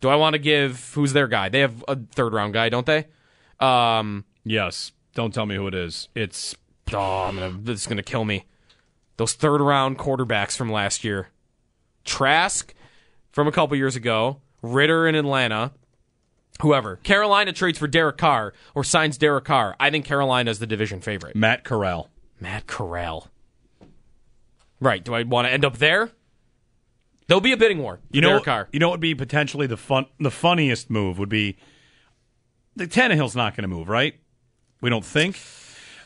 do 0.02 0.10
I 0.10 0.16
want 0.16 0.34
to 0.34 0.40
give 0.40 0.92
who's 0.94 1.14
their 1.14 1.28
guy? 1.28 1.50
They 1.50 1.60
have 1.60 1.84
a 1.88 1.96
third 1.96 2.34
round 2.34 2.54
guy, 2.54 2.70
don't 2.70 2.86
they? 2.86 3.08
Um, 3.60 4.26
Yes. 4.44 4.92
Don't 5.16 5.34
tell 5.34 5.46
me 5.46 5.56
who 5.56 5.68
it 5.68 5.74
is. 5.76 6.08
It's 6.16 6.56
oh, 6.94 7.24
I'm 7.24 7.36
gonna, 7.36 7.58
this 7.62 7.82
is 7.82 7.88
gonna 7.88 8.04
kill 8.04 8.26
me. 8.26 8.46
Those 9.18 9.34
third 9.34 9.60
round 9.62 9.98
quarterbacks 9.98 10.56
from 10.56 10.72
last 10.72 11.04
year, 11.04 11.30
Trask 12.06 12.74
from 13.32 13.48
a 13.48 13.52
couple 13.52 13.76
years 13.76 13.96
ago, 13.96 14.42
Ridder 14.62 15.08
in 15.08 15.16
Atlanta, 15.16 15.74
whoever. 16.62 16.98
Carolina 16.98 17.52
trades 17.52 17.78
for 17.78 17.88
Derek 17.88 18.18
Carr 18.18 18.54
or 18.74 18.84
signs 18.84 19.18
Derek 19.18 19.46
Carr. 19.46 19.76
I 19.80 19.90
think 19.90 20.06
Carolina 20.06 20.50
is 20.52 20.60
the 20.60 20.68
division 20.68 21.02
favorite. 21.02 21.36
Matt 21.36 21.64
Corral. 21.64 22.10
Matt 22.40 22.66
Corral. 22.68 23.28
Right. 24.80 25.04
Do 25.04 25.14
I 25.14 25.24
want 25.24 25.48
to 25.48 25.52
end 25.52 25.66
up 25.66 25.78
there? 25.78 26.12
There'll 27.30 27.42
be 27.42 27.52
a 27.52 27.58
bidding 27.58 27.78
war. 27.78 28.00
You 28.12 28.22
know, 28.22 28.40
Derek 28.44 28.70
you 28.74 28.80
know 28.80 28.88
what 28.90 28.94
would 28.96 29.00
be 29.02 29.14
potentially 29.14 29.68
the 29.68 29.78
fun, 29.78 30.08
the 30.20 30.32
funniest 30.32 30.90
move 30.90 31.20
would 31.20 31.30
be 31.30 31.58
the 32.76 32.88
Tannehill's 32.88 33.36
not 33.36 33.56
going 33.56 33.62
to 33.62 33.68
move, 33.68 33.88
right? 33.88 34.16
We 34.82 34.90
don't 34.90 35.06
think. 35.06 35.40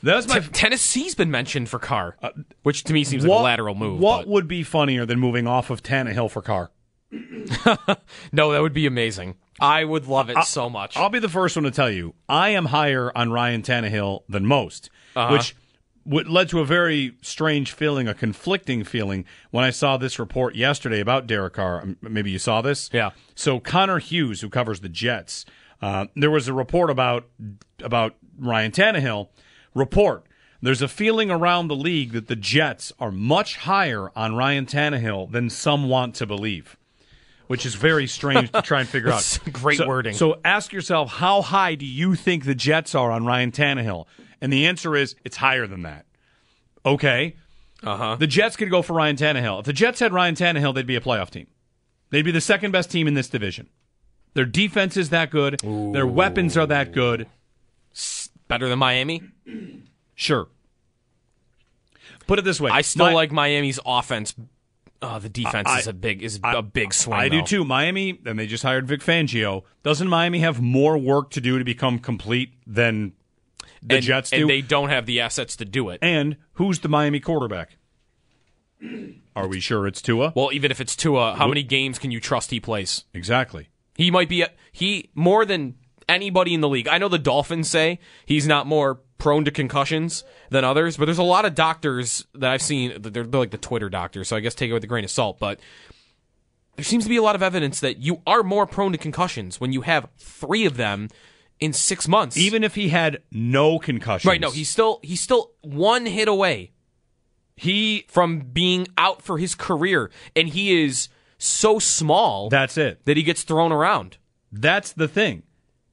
That's 0.04 0.28
my 0.28 0.40
T- 0.40 0.50
Tennessee's 0.50 1.16
been 1.16 1.32
mentioned 1.32 1.70
for 1.70 1.80
Carr, 1.80 2.18
which 2.64 2.84
to 2.84 2.94
me 2.94 3.06
seems 3.06 3.26
like 3.26 3.40
a 3.40 3.42
lateral 3.42 3.74
move. 3.74 4.02
What 4.02 4.24
but 4.24 4.28
would 4.28 4.48
be 4.50 4.64
funnier 4.64 5.06
than 5.06 5.18
moving 5.18 5.48
off 5.48 5.70
of 5.70 5.82
Tannehill 5.82 6.30
for 6.30 6.42
Carr? 6.42 6.72
no, 8.34 8.52
that 8.52 8.62
would 8.62 8.74
be 8.74 8.86
amazing. 8.86 9.36
I 9.62 9.86
would 9.86 10.08
love 10.08 10.30
it 10.30 10.44
so 10.44 10.70
much. 10.70 10.98
I'll 10.98 11.10
be 11.10 11.20
the 11.20 11.30
first 11.30 11.56
one 11.56 11.64
to 11.64 11.72
tell 11.72 11.90
you 11.90 12.16
I 12.28 12.50
am 12.50 12.66
higher 12.66 13.16
on 13.16 13.32
Ryan 13.32 13.62
Tannehill 13.62 14.24
than 14.28 14.46
most, 14.46 14.90
Uh-huh. 15.16 15.32
which 15.32 15.56
w- 16.08 16.30
led 16.30 16.50
to 16.50 16.60
a 16.60 16.66
very 16.66 17.16
strange 17.22 17.72
feeling, 17.72 18.08
a 18.08 18.14
conflicting 18.14 18.84
feeling 18.84 19.26
when 19.52 19.64
I 19.64 19.70
saw 19.70 19.98
this 19.98 20.20
report 20.20 20.56
yesterday 20.56 21.00
about 21.00 21.28
Derek 21.28 21.54
Carr. 21.54 21.82
Um, 21.82 21.98
Maybe 22.02 22.32
you 22.32 22.40
saw 22.40 22.62
this. 22.62 22.90
Yeah. 22.94 23.12
So 23.36 23.60
Connor 23.60 24.00
Hughes, 24.00 24.42
who 24.42 24.50
covers 24.50 24.80
the 24.82 24.90
Jets, 24.90 25.46
uh, 25.82 26.06
there 26.16 26.32
was 26.32 26.48
a 26.48 26.54
report 26.54 26.90
about 26.90 27.28
about 27.84 28.16
Ryan 28.38 28.72
Tannehill. 28.72 29.28
Report. 29.76 30.26
There's 30.62 30.82
a 30.82 30.88
feeling 30.88 31.30
around 31.30 31.68
the 31.68 31.76
league 31.76 32.14
that 32.14 32.28
the 32.28 32.38
Jets 32.38 32.94
are 33.00 33.12
much 33.12 33.58
higher 33.58 34.12
on 34.16 34.36
Ryan 34.36 34.66
Tannehill 34.66 35.30
than 35.32 35.50
some 35.50 35.90
want 35.90 36.16
to 36.16 36.26
believe, 36.26 36.78
which 37.48 37.66
is 37.66 37.76
very 37.76 38.08
strange 38.08 38.50
to 38.54 38.62
try 38.62 38.80
and 38.80 38.88
figure 38.88 39.12
out. 39.12 39.40
Great 39.52 39.80
So- 39.80 39.88
wording. 39.88 40.14
So 40.14 40.40
ask 40.46 40.72
yourself, 40.72 41.12
how 41.12 41.42
high 41.42 41.76
do 41.76 41.86
you 41.86 42.16
think 42.16 42.46
the 42.46 42.56
Jets 42.56 42.96
are 42.96 43.12
on 43.12 43.26
Ryan 43.26 43.52
Tannehill? 43.52 44.06
And 44.44 44.52
the 44.52 44.68
answer 44.68 44.96
is 44.96 45.16
it's 45.24 45.38
higher 45.38 45.66
than 45.66 45.84
that. 45.84 46.06
Okay. 46.86 47.38
Uh 47.82 47.96
huh. 47.98 48.16
The 48.18 48.28
Jets 48.28 48.58
could 48.58 48.70
go 48.70 48.82
for 48.82 48.92
Ryan 48.94 49.16
Tannehill. 49.16 49.60
If 49.62 49.66
the 49.66 49.74
Jets 49.74 50.02
had 50.02 50.12
Ryan 50.14 50.36
Tannehill, 50.36 50.76
they'd 50.76 50.86
be 50.86 50.98
a 50.98 51.02
playoff 51.02 51.30
team. 51.30 51.48
They'd 52.10 52.24
be 52.24 52.32
the 52.32 52.42
second 52.42 52.72
best 52.72 52.92
team 52.92 53.08
in 53.08 53.14
this 53.14 53.30
division. 53.30 53.70
Their 54.34 54.46
defense 54.46 54.98
is 54.98 55.10
that 55.12 55.32
good. 55.32 55.60
Their 55.62 56.06
weapons 56.06 56.58
are 56.58 56.68
that 56.68 56.92
good. 56.92 57.28
Better 58.50 58.68
than 58.68 58.80
Miami. 58.80 59.22
Sure. 60.14 60.48
Put 62.28 62.40
it 62.40 62.46
this 62.46 62.60
way. 62.60 62.70
I 62.72 62.82
still 62.82 63.08
My- 63.08 63.14
like 63.14 63.32
Miami's 63.32 63.80
offense. 63.86 64.36
Oh, 65.02 65.20
the 65.20 65.30
defense 65.30 65.68
I- 65.70 65.80
is 65.80 65.88
a 65.88 65.94
big 65.94 66.22
is 66.22 66.40
a 66.44 66.62
big 66.62 66.94
swing. 66.94 67.18
I 67.20 67.30
do 67.30 67.42
too. 67.44 67.64
Miami, 67.64 68.20
and 68.26 68.38
they 68.38 68.48
just 68.48 68.64
hired 68.64 68.88
Vic 68.88 69.02
Fangio. 69.02 69.64
Doesn't 69.84 70.08
Miami 70.08 70.40
have 70.40 70.62
more 70.62 70.98
work 70.98 71.30
to 71.32 71.42
do 71.42 71.58
to 71.60 71.66
become 71.66 72.00
complete 72.00 72.54
than 72.68 73.14
the 73.86 73.96
and, 73.96 74.04
Jets 74.04 74.30
do? 74.30 74.42
and 74.42 74.50
they 74.50 74.62
don't 74.62 74.90
have 74.90 75.06
the 75.06 75.20
assets 75.20 75.56
to 75.58 75.66
do 75.66 75.90
it. 75.90 76.00
And 76.02 76.38
who's 76.54 76.80
the 76.80 76.90
Miami 76.90 77.20
quarterback? 77.20 77.78
Are 79.36 79.48
we 79.48 79.60
sure 79.60 79.88
it's 79.88 80.02
Tua? 80.02 80.34
Well, 80.36 80.52
even 80.52 80.72
if 80.72 80.82
it's 80.82 80.96
Tua, 80.96 81.36
how 81.36 81.48
many 81.48 81.64
games 81.64 82.00
can 82.00 82.12
you 82.12 82.20
trust 82.20 82.52
he 82.52 82.60
plays? 82.60 83.06
exactly. 83.14 83.70
He 83.96 84.10
might 84.10 84.28
be 84.28 84.42
a, 84.42 84.50
he 84.72 85.12
more 85.14 85.46
than 85.46 85.76
anybody 86.10 86.54
in 86.54 86.62
the 86.62 86.70
league. 86.70 86.88
I 86.88 86.98
know 86.98 87.10
the 87.10 87.20
Dolphins 87.20 87.70
say 87.70 88.00
he's 88.26 88.48
not 88.48 88.66
more 88.66 89.02
prone 89.20 89.46
to 89.46 89.52
concussions 89.52 90.24
than 90.50 90.64
others, 90.64 90.98
but 90.98 91.06
there's 91.06 91.20
a 91.20 91.24
lot 91.24 91.46
of 91.46 91.56
doctors 91.56 92.26
that 92.34 92.50
I've 92.50 92.62
seen. 92.62 93.02
They're, 93.02 93.24
they're 93.24 93.40
like 93.40 93.52
the 93.52 93.58
Twitter 93.58 93.90
doctors, 93.90 94.28
so 94.28 94.36
I 94.36 94.40
guess 94.40 94.56
take 94.56 94.70
it 94.70 94.74
with 94.74 94.84
a 94.84 94.88
grain 94.88 95.04
of 95.04 95.12
salt. 95.12 95.40
But 95.40 95.60
there 96.76 96.84
seems 96.84 97.04
to 97.04 97.10
be 97.10 97.18
a 97.18 97.22
lot 97.22 97.36
of 97.36 97.44
evidence 97.44 97.80
that 97.82 98.00
you 98.00 98.22
are 98.26 98.44
more 98.44 98.66
prone 98.66 98.92
to 98.94 98.98
concussions 98.98 99.62
when 99.62 99.72
you 99.72 99.82
have 99.82 100.08
three 100.18 100.66
of 100.66 100.76
them 100.78 101.10
in 101.60 101.74
six 101.74 102.08
months. 102.08 102.38
Even 102.38 102.64
if 102.64 102.76
he 102.76 102.90
had 102.90 103.22
no 103.32 103.80
concussions, 103.80 104.26
right? 104.30 104.42
No, 104.42 104.52
he's 104.52 104.70
still 104.70 105.00
he's 105.04 105.22
still 105.22 105.52
one 105.62 106.06
hit 106.06 106.28
away 106.28 106.72
he. 107.56 108.06
from 108.10 108.40
being 108.40 108.88
out 108.98 109.22
for 109.22 109.38
his 109.38 109.56
career, 109.56 110.12
and 110.36 110.50
he 110.50 110.84
is 110.84 111.10
so 111.38 111.80
small 111.80 112.50
That's 112.50 112.78
it. 112.78 113.06
that 113.06 113.18
he 113.18 113.24
gets 113.24 113.44
thrown 113.44 113.72
around. 113.72 114.18
That's 114.52 114.94
the 114.94 115.08
thing. 115.08 115.44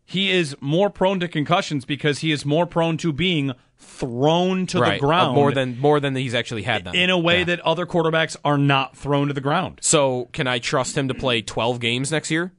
He 0.04 0.30
is 0.30 0.56
more 0.60 0.90
prone 0.90 1.20
to 1.20 1.28
concussions 1.28 1.84
because 1.84 2.18
he 2.18 2.32
is 2.32 2.44
more 2.44 2.66
prone 2.66 2.96
to 2.98 3.12
being 3.12 3.52
thrown 3.78 4.66
to 4.66 4.80
right. 4.80 5.00
the 5.00 5.06
ground 5.06 5.34
more 5.34 5.52
than 5.52 5.78
more 5.78 6.00
than 6.00 6.14
he's 6.16 6.34
actually 6.34 6.62
had 6.62 6.84
them 6.84 6.94
in 6.94 7.10
a 7.10 7.18
way 7.18 7.38
Yeah. 7.38 7.44
that 7.44 7.60
other 7.60 7.86
quarterbacks 7.86 8.36
are 8.44 8.58
not 8.58 8.96
thrown 8.96 9.28
to 9.28 9.34
the 9.34 9.40
ground. 9.40 9.78
So, 9.82 10.28
can 10.32 10.46
I 10.46 10.58
trust 10.58 10.96
him 10.98 11.08
to 11.08 11.14
play 11.14 11.42
12 11.42 11.80
games 11.80 12.10
next 12.10 12.30
year? 12.30 12.52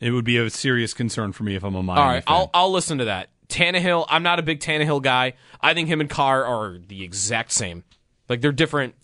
It 0.00 0.10
would 0.10 0.24
be 0.24 0.36
a 0.36 0.50
serious 0.50 0.92
concern 0.94 1.32
for 1.32 1.44
me 1.44 1.56
if 1.56 1.64
I'm 1.64 1.74
a 1.74 1.82
Miami 1.82 2.00
All 2.00 2.08
right, 2.08 2.24
fan. 2.24 2.34
I'll 2.34 2.50
I'll 2.52 2.72
listen 2.72 2.98
to 2.98 3.06
that. 3.06 3.30
Tannehill, 3.48 4.06
I'm 4.08 4.22
not 4.22 4.38
a 4.38 4.42
big 4.42 4.60
Tannehill 4.60 5.02
guy. 5.02 5.34
I 5.60 5.74
think 5.74 5.88
him 5.88 6.00
and 6.00 6.10
Carr 6.10 6.44
are 6.44 6.78
the 6.78 7.02
exact 7.02 7.52
same. 7.52 7.84
Like 8.28 8.40
they're 8.40 8.52
different 8.52 8.94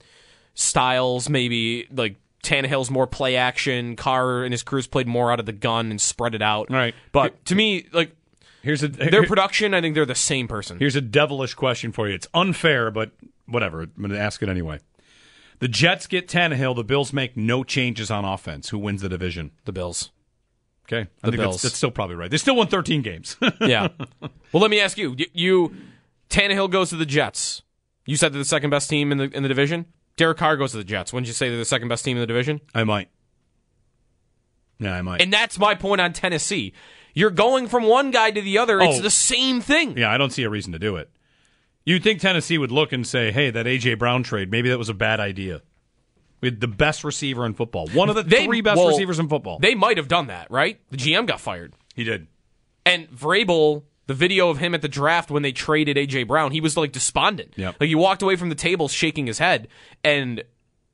styles, 0.54 1.28
maybe. 1.28 1.86
Like 1.90 2.16
Tannehill's 2.42 2.90
more 2.90 3.06
play 3.06 3.36
action. 3.36 3.96
Carr 3.96 4.44
and 4.44 4.52
his 4.52 4.62
crews 4.62 4.86
played 4.86 5.06
more 5.06 5.32
out 5.32 5.40
of 5.40 5.46
the 5.46 5.52
gun 5.52 5.90
and 5.90 6.00
spread 6.00 6.34
it 6.34 6.42
out. 6.42 6.70
Right. 6.70 6.94
But 7.12 7.44
to 7.46 7.54
me, 7.54 7.86
like 7.92 8.14
here's 8.62 8.82
a 8.82 8.88
their 8.88 9.26
production, 9.26 9.74
I 9.74 9.80
think 9.80 9.94
they're 9.94 10.04
the 10.04 10.14
same 10.14 10.48
person. 10.48 10.78
Here's 10.78 10.96
a 10.96 11.00
devilish 11.00 11.54
question 11.54 11.92
for 11.92 12.08
you. 12.08 12.14
It's 12.14 12.28
unfair, 12.34 12.90
but 12.90 13.12
whatever. 13.46 13.82
I'm 13.82 13.92
going 13.96 14.10
to 14.10 14.18
ask 14.18 14.42
it 14.42 14.48
anyway. 14.48 14.80
The 15.60 15.68
Jets 15.68 16.08
get 16.08 16.26
Tannehill. 16.26 16.74
The 16.74 16.84
Bills 16.84 17.12
make 17.12 17.36
no 17.36 17.62
changes 17.62 18.10
on 18.10 18.24
offense. 18.24 18.70
Who 18.70 18.78
wins 18.78 19.02
the 19.02 19.08
division? 19.08 19.52
The 19.64 19.72
Bills. 19.72 20.10
Okay, 20.92 21.08
I 21.22 21.26
The 21.26 21.30
think 21.32 21.40
Bills. 21.42 21.54
That's, 21.56 21.62
that's 21.62 21.76
still 21.76 21.90
probably 21.90 22.16
right. 22.16 22.30
They 22.30 22.36
still 22.36 22.56
won 22.56 22.66
13 22.66 23.02
games. 23.02 23.36
Yeah. 23.60 23.88
well, 24.20 24.60
let 24.60 24.70
me 24.70 24.80
ask 24.80 24.98
you. 24.98 25.14
You, 25.16 25.26
you 25.32 25.76
Tannehill 26.28 26.70
goes 26.70 26.90
to 26.90 26.96
the 26.96 27.06
Jets. 27.06 27.62
You 28.06 28.16
said 28.16 28.32
they're 28.32 28.38
the 28.40 28.44
second 28.44 28.70
best 28.70 28.90
team 28.90 29.12
in 29.12 29.18
the 29.18 29.24
in 29.30 29.42
the 29.42 29.48
division. 29.48 29.86
Derek 30.16 30.38
Carr 30.38 30.56
goes 30.56 30.72
to 30.72 30.76
the 30.78 30.84
Jets. 30.84 31.12
Wouldn't 31.12 31.26
you 31.28 31.32
say 31.32 31.48
they're 31.48 31.58
the 31.58 31.64
second 31.64 31.88
best 31.88 32.04
team 32.04 32.16
in 32.16 32.20
the 32.20 32.26
division? 32.26 32.60
I 32.74 32.84
might. 32.84 33.08
Yeah, 34.78 34.94
I 34.94 35.02
might. 35.02 35.20
And 35.22 35.32
that's 35.32 35.58
my 35.58 35.74
point 35.74 36.00
on 36.00 36.12
Tennessee. 36.12 36.72
You're 37.14 37.30
going 37.30 37.68
from 37.68 37.84
one 37.84 38.10
guy 38.10 38.30
to 38.30 38.40
the 38.40 38.58
other. 38.58 38.80
It's 38.80 38.98
Oh. 38.98 39.02
the 39.02 39.10
same 39.10 39.60
thing. 39.60 39.96
yeah, 39.96 40.10
I 40.10 40.18
don't 40.18 40.30
see 40.32 40.42
a 40.42 40.50
reason 40.50 40.72
to 40.72 40.78
do 40.78 40.96
it. 40.96 41.10
You'd 41.84 42.02
think 42.02 42.20
Tennessee 42.20 42.58
would 42.58 42.72
look 42.72 42.92
and 42.92 43.06
say, 43.06 43.32
"Hey, 43.32 43.50
that 43.50 43.66
AJ 43.66 43.98
Brown 43.98 44.22
trade, 44.22 44.50
maybe 44.50 44.68
that 44.70 44.78
was 44.78 44.88
a 44.88 44.94
bad 44.94 45.20
idea." 45.20 45.62
We 46.42 46.48
had 46.48 46.60
the 46.60 46.68
best 46.68 47.04
receiver 47.04 47.46
in 47.46 47.54
football, 47.54 47.86
one 47.94 48.10
of 48.10 48.16
the 48.16 48.22
They- 48.24 48.44
three 48.44 48.60
best 48.60 48.76
well, 48.76 48.88
receivers 48.88 49.18
in 49.18 49.28
football. 49.28 49.58
They 49.60 49.74
might 49.74 49.96
have 49.96 50.08
done 50.08 50.26
that, 50.26 50.50
right? 50.50 50.78
The 50.90 50.96
GM 50.98 51.24
got 51.26 51.40
fired. 51.40 51.72
he 51.94 52.04
did. 52.04 52.26
And 52.84 53.08
Vrabel, 53.10 53.84
the 54.08 54.14
video 54.14 54.48
of 54.50 54.58
him 54.58 54.74
at 54.74 54.82
the 54.82 54.88
draft 54.88 55.30
when 55.30 55.42
they 55.42 55.52
traded 55.52 55.96
AJ 55.96 56.26
Brown, 56.26 56.50
he 56.50 56.60
was 56.60 56.76
like 56.76 56.90
despondent. 56.92 57.52
Yep. 57.56 57.76
Like 57.80 57.88
he 57.88 57.94
walked 57.94 58.22
away 58.22 58.34
from 58.36 58.48
the 58.48 58.54
table 58.56 58.88
shaking 58.88 59.26
his 59.26 59.38
head. 59.38 59.68
And 60.02 60.42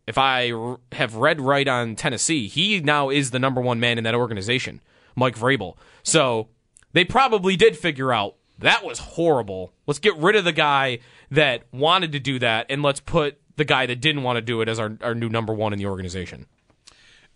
if 0.06 0.18
I 0.18 0.50
r- 0.50 0.80
have 0.92 1.14
read 1.14 1.40
right 1.40 1.66
on 1.66 1.96
Tennessee, 1.96 2.46
he 2.48 2.80
now 2.80 3.08
is 3.08 3.30
the 3.30 3.38
number 3.38 3.60
one 3.60 3.80
man 3.80 3.96
in 3.96 4.04
that 4.04 4.14
organization, 4.14 4.80
Mike 5.16 5.36
Vrabel. 5.38 5.76
So 6.02 6.48
they 6.92 7.04
probably 7.06 7.56
did 7.56 7.76
figure 7.76 8.12
out 8.12 8.34
that 8.58 8.84
was 8.84 8.98
horrible. 8.98 9.72
Let's 9.86 9.98
get 10.00 10.16
rid 10.16 10.36
of 10.36 10.44
the 10.44 10.52
guy 10.52 10.98
that 11.30 11.62
wanted 11.72 12.12
to 12.12 12.18
do 12.18 12.38
that, 12.40 12.66
and 12.68 12.82
let's 12.82 13.00
put 13.00 13.38
the 13.58 13.64
guy 13.64 13.84
that 13.86 14.00
didn't 14.00 14.22
want 14.22 14.36
to 14.36 14.40
do 14.40 14.62
it 14.62 14.68
as 14.68 14.78
our, 14.78 14.96
our 15.02 15.14
new 15.14 15.28
number 15.28 15.52
one 15.52 15.72
in 15.72 15.78
the 15.78 15.86
organization. 15.86 16.46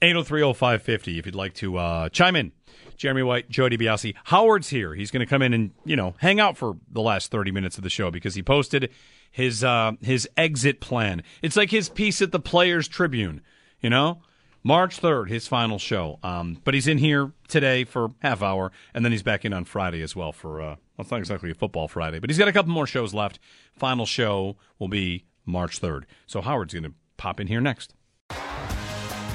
8030550 0.01 1.19
if 1.19 1.27
you'd 1.27 1.35
like 1.35 1.55
to 1.55 1.77
uh, 1.77 2.09
chime 2.09 2.35
in. 2.35 2.53
Jeremy 2.97 3.23
White, 3.23 3.49
Joe 3.49 3.69
DiBiase. 3.69 4.15
Howard's 4.25 4.69
here. 4.69 4.95
He's 4.95 5.11
going 5.11 5.21
to 5.21 5.27
come 5.27 5.43
in 5.43 5.53
and, 5.53 5.73
you 5.85 5.97
know, 5.97 6.15
hang 6.19 6.41
out 6.41 6.57
for 6.57 6.77
the 6.91 7.01
last 7.01 7.31
30 7.31 7.51
minutes 7.51 7.77
of 7.77 7.85
the 7.85 7.91
show 7.91 8.11
because 8.11 8.35
he 8.35 8.43
posted 8.43 8.91
his 9.31 9.65
uh, 9.65 9.93
his 10.01 10.29
exit 10.37 10.81
plan. 10.81 11.23
It's 11.41 11.57
like 11.57 11.71
his 11.71 11.89
piece 11.89 12.23
at 12.23 12.33
the 12.33 12.41
Players 12.41 12.87
Tribune, 12.87 13.41
you 13.81 13.91
know? 13.91 14.23
March 14.65 15.01
3rd, 15.01 15.29
his 15.29 15.49
final 15.49 15.79
show. 15.79 16.21
Um, 16.23 16.59
but 16.63 16.75
he's 16.75 16.87
in 16.87 16.99
here 16.99 17.33
today 17.49 17.83
for 17.83 18.11
half 18.21 18.43
hour, 18.43 18.71
and 18.95 19.05
then 19.05 19.11
he's 19.11 19.25
back 19.25 19.45
in 19.45 19.53
on 19.53 19.65
Friday 19.65 20.03
as 20.03 20.15
well 20.15 20.31
for, 20.31 20.61
uh, 20.61 20.65
well, 20.67 20.79
it's 21.01 21.11
not 21.11 21.19
exactly 21.19 21.51
a 21.51 21.55
football 21.55 21.89
Friday, 21.89 22.21
but 22.21 22.31
he's 22.31 22.39
got 22.39 22.47
a 22.47 22.53
couple 22.53 22.73
more 22.73 22.87
shows 22.87 23.13
left. 23.13 23.41
Final 23.73 24.07
show 24.07 24.57
will 24.79 24.87
be 24.87 25.25
March 25.45 25.81
3rd. 25.81 26.05
So 26.27 26.41
Howard's 26.41 26.75
going 26.75 26.85
to 26.85 26.95
pop 27.17 27.41
in 27.41 27.47
here 27.47 27.61
next. 27.61 27.95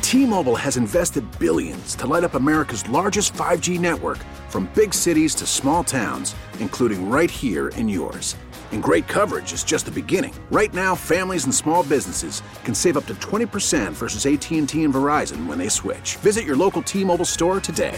T-Mobile 0.01 0.55
has 0.55 0.77
invested 0.77 1.25
billions 1.37 1.93
to 1.95 2.07
light 2.07 2.23
up 2.23 2.35
America's 2.35 2.87
largest 2.87 3.33
5G 3.33 3.77
network 3.77 4.19
from 4.47 4.71
big 4.73 4.93
cities 4.93 5.35
to 5.35 5.45
small 5.45 5.83
towns, 5.83 6.33
including 6.59 7.09
right 7.09 7.29
here 7.29 7.67
in 7.69 7.89
yours. 7.89 8.37
And 8.71 8.81
great 8.81 9.07
coverage 9.07 9.51
is 9.51 9.65
just 9.65 9.85
the 9.85 9.91
beginning. 9.91 10.33
Right 10.49 10.73
now, 10.73 10.95
families 10.95 11.43
and 11.43 11.53
small 11.53 11.83
businesses 11.83 12.41
can 12.63 12.73
save 12.73 12.95
up 12.95 13.05
to 13.07 13.15
20% 13.15 13.91
versus 13.91 14.25
AT&T 14.25 14.81
and 14.83 14.93
Verizon 14.93 15.45
when 15.45 15.57
they 15.57 15.69
switch. 15.69 16.15
Visit 16.17 16.45
your 16.45 16.55
local 16.55 16.81
T-Mobile 16.81 17.25
store 17.25 17.59
today. 17.59 17.97